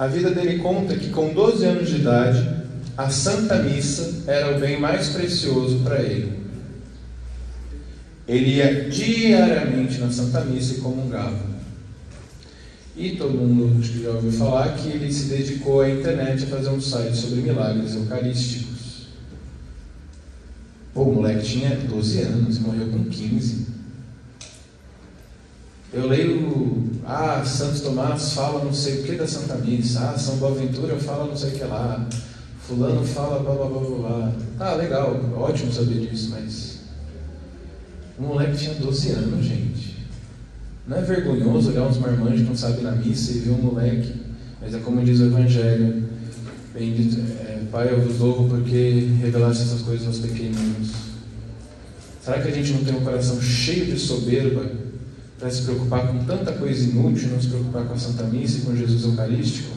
A 0.01 0.07
vida 0.07 0.31
dele 0.31 0.57
conta 0.57 0.95
que 0.95 1.11
com 1.11 1.31
12 1.31 1.63
anos 1.63 1.89
de 1.89 1.97
idade, 1.97 2.49
a 2.97 3.11
Santa 3.11 3.61
Missa 3.61 4.23
era 4.25 4.57
o 4.57 4.59
bem 4.59 4.79
mais 4.79 5.09
precioso 5.09 5.77
para 5.83 6.01
ele. 6.01 6.39
Ele 8.27 8.55
ia 8.55 8.89
diariamente 8.89 9.99
na 9.99 10.09
Santa 10.09 10.41
Missa 10.41 10.73
e 10.73 10.77
comungava. 10.81 11.45
E 12.97 13.11
todo 13.11 13.37
mundo 13.37 13.79
acho 13.79 13.91
que 13.91 14.01
já 14.01 14.09
ouviu 14.09 14.31
falar 14.31 14.75
que 14.75 14.87
ele 14.87 15.13
se 15.13 15.25
dedicou 15.25 15.81
à 15.81 15.89
internet 15.91 16.45
a 16.45 16.47
fazer 16.47 16.69
um 16.69 16.81
site 16.81 17.15
sobre 17.15 17.41
milagres 17.41 17.93
eucarísticos. 17.93 19.05
Pô, 20.95 21.03
o 21.03 21.13
moleque 21.13 21.45
tinha 21.45 21.75
12 21.75 22.21
anos 22.21 22.57
e 22.57 22.61
morreu 22.61 22.87
com 22.87 23.03
15. 23.03 23.67
Eu 25.93 26.07
leio, 26.07 26.89
ah, 27.05 27.43
Santo 27.45 27.81
Tomás 27.81 28.33
fala 28.33 28.63
não 28.63 28.73
sei 28.73 29.01
o 29.01 29.03
que 29.03 29.15
da 29.15 29.27
Santa 29.27 29.55
Missa, 29.55 30.11
ah, 30.13 30.17
São 30.17 30.37
Boaventura 30.37 30.95
fala 30.97 31.25
não 31.25 31.35
sei 31.35 31.51
o 31.51 31.53
que 31.53 31.63
lá, 31.63 32.07
Fulano 32.59 33.05
fala 33.05 33.39
blá 33.39 33.55
blá 33.55 33.67
blá 33.67 33.79
blá. 33.79 34.31
Ah, 34.59 34.75
legal, 34.75 35.19
ótimo 35.35 35.71
saber 35.71 36.07
disso, 36.07 36.29
mas 36.31 36.79
o 38.19 38.23
moleque 38.23 38.57
tinha 38.57 38.75
12 38.75 39.09
anos, 39.11 39.45
gente. 39.45 39.97
Não 40.87 40.97
é 40.97 41.01
vergonhoso 41.01 41.71
olhar 41.71 41.87
uns 41.87 41.97
marmanjos 41.97 42.41
que 42.41 42.47
não 42.47 42.55
sabem 42.55 42.83
na 42.83 42.91
missa 42.91 43.31
e 43.31 43.39
ver 43.39 43.51
um 43.51 43.61
moleque, 43.61 44.13
mas 44.61 44.73
é 44.73 44.79
como 44.79 45.03
diz 45.03 45.19
o 45.19 45.25
Evangelho: 45.25 46.03
Bendito, 46.73 47.19
é, 47.41 47.61
Pai, 47.71 47.91
eu 47.91 48.01
vos 48.01 48.19
louvo 48.19 48.47
porque 48.47 49.09
revelaste 49.21 49.63
essas 49.63 49.81
coisas 49.81 50.07
aos 50.07 50.19
pequeninos. 50.19 50.91
Será 52.21 52.39
que 52.39 52.49
a 52.49 52.51
gente 52.51 52.73
não 52.73 52.83
tem 52.83 52.95
um 52.95 53.03
coração 53.03 53.41
cheio 53.41 53.85
de 53.85 53.97
soberba 53.97 54.69
para 55.41 55.49
se 55.49 55.63
preocupar 55.63 56.07
com 56.07 56.23
tanta 56.23 56.53
coisa 56.53 56.83
inútil, 56.83 57.29
não 57.29 57.41
se 57.41 57.47
preocupar 57.47 57.83
com 57.85 57.93
a 57.95 57.97
Santa 57.97 58.25
Missa 58.25 58.59
e 58.59 58.61
com 58.61 58.75
Jesus 58.75 59.03
Eucarístico? 59.05 59.75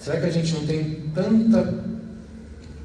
Será 0.00 0.20
que 0.20 0.26
a 0.26 0.30
gente 0.30 0.52
não 0.52 0.66
tem 0.66 1.02
tanta 1.14 1.86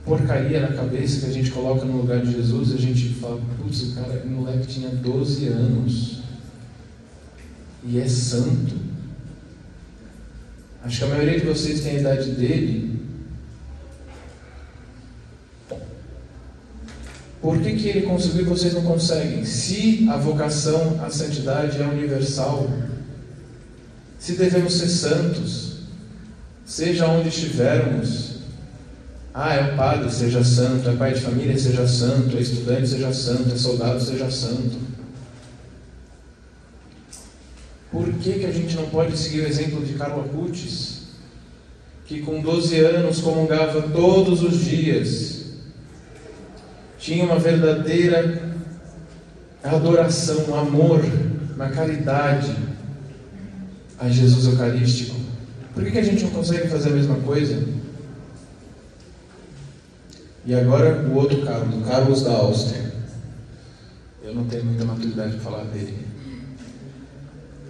porcaria 0.05 0.61
na 0.61 0.75
cabeça 0.75 1.21
que 1.21 1.25
a 1.25 1.33
gente 1.33 1.49
coloca 1.49 1.85
no 1.85 1.97
lugar 1.97 2.23
de 2.23 2.33
Jesus 2.33 2.69
e 2.69 2.75
a 2.75 2.77
gente 2.77 3.09
fala, 3.15 3.41
putz, 3.57 3.81
o 3.81 3.95
cara, 3.95 4.21
o 4.23 4.29
moleque 4.29 4.67
tinha 4.67 4.89
12 4.89 5.47
anos 5.47 6.21
e 7.83 7.99
é 7.99 8.07
santo. 8.07 8.75
Acho 10.83 10.99
que 10.99 11.03
a 11.03 11.07
maioria 11.07 11.39
de 11.39 11.45
vocês 11.47 11.81
tem 11.81 11.97
a 11.97 11.99
idade 11.99 12.31
dele. 12.31 12.90
Por 17.41 17.59
que, 17.59 17.75
que 17.75 17.87
ele 17.89 18.01
conseguiu 18.03 18.41
e 18.41 18.45
vocês 18.45 18.73
não 18.73 18.83
conseguem? 18.83 19.43
Se 19.43 20.07
a 20.09 20.17
vocação 20.17 20.99
à 21.03 21.09
santidade 21.09 21.81
é 21.81 21.85
universal, 21.85 22.69
se 24.19 24.33
devemos 24.33 24.73
ser 24.73 24.87
santos, 24.87 25.79
seja 26.63 27.07
onde 27.07 27.29
estivermos, 27.29 28.41
ah, 29.33 29.55
é 29.55 29.73
o 29.73 29.77
padre, 29.77 30.11
seja 30.11 30.43
santo, 30.43 30.87
é 30.87 30.95
pai 30.95 31.13
de 31.13 31.21
família, 31.21 31.57
seja 31.57 31.87
santo, 31.87 32.37
é 32.37 32.41
estudante, 32.41 32.87
seja 32.87 33.11
santo, 33.11 33.51
é 33.51 33.57
soldado, 33.57 33.99
seja 33.99 34.29
santo. 34.29 34.77
Por 37.91 38.11
que, 38.13 38.33
que 38.33 38.45
a 38.45 38.51
gente 38.51 38.75
não 38.75 38.87
pode 38.89 39.17
seguir 39.17 39.41
o 39.41 39.47
exemplo 39.47 39.83
de 39.83 39.93
Carlo 39.93 40.21
Acutis, 40.21 41.07
que 42.05 42.19
com 42.21 42.41
12 42.41 42.79
anos 42.79 43.19
comungava 43.19 43.81
todos 43.81 44.43
os 44.43 44.63
dias, 44.63 45.40
tinha 47.01 47.25
uma 47.25 47.39
verdadeira 47.39 48.39
adoração, 49.63 50.55
amor 50.57 51.01
na 51.57 51.69
caridade 51.69 52.55
a 53.99 54.07
Jesus 54.07 54.45
Eucarístico? 54.45 55.19
Por 55.73 55.83
que, 55.83 55.91
que 55.91 55.97
a 55.97 56.03
gente 56.03 56.23
não 56.23 56.31
consegue 56.31 56.67
fazer 56.67 56.89
a 56.89 56.93
mesma 56.93 57.15
coisa? 57.15 57.67
E 60.45 60.53
agora 60.53 61.07
o 61.07 61.15
outro 61.15 61.43
Carlos, 61.43 61.87
Carlos 61.87 62.21
da 62.23 62.33
Áustria. 62.33 62.91
Eu 64.23 64.35
não 64.35 64.45
tenho 64.45 64.65
muita 64.65 64.85
maturidade 64.85 65.33
para 65.33 65.41
falar 65.41 65.63
dele. 65.65 65.97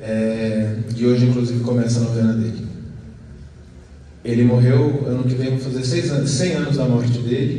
É, 0.02 0.76
e 0.96 1.06
hoje, 1.06 1.28
inclusive, 1.28 1.64
começa 1.64 2.00
a 2.00 2.04
novena 2.04 2.34
dele. 2.34 2.68
Ele 4.24 4.44
morreu 4.44 5.04
ano 5.08 5.24
que 5.24 5.36
vem, 5.36 5.58
vou 5.58 5.72
fazer 5.72 6.12
anos, 6.12 6.32
100 6.32 6.54
anos 6.54 6.78
da 6.78 6.86
morte 6.86 7.18
dele. 7.20 7.50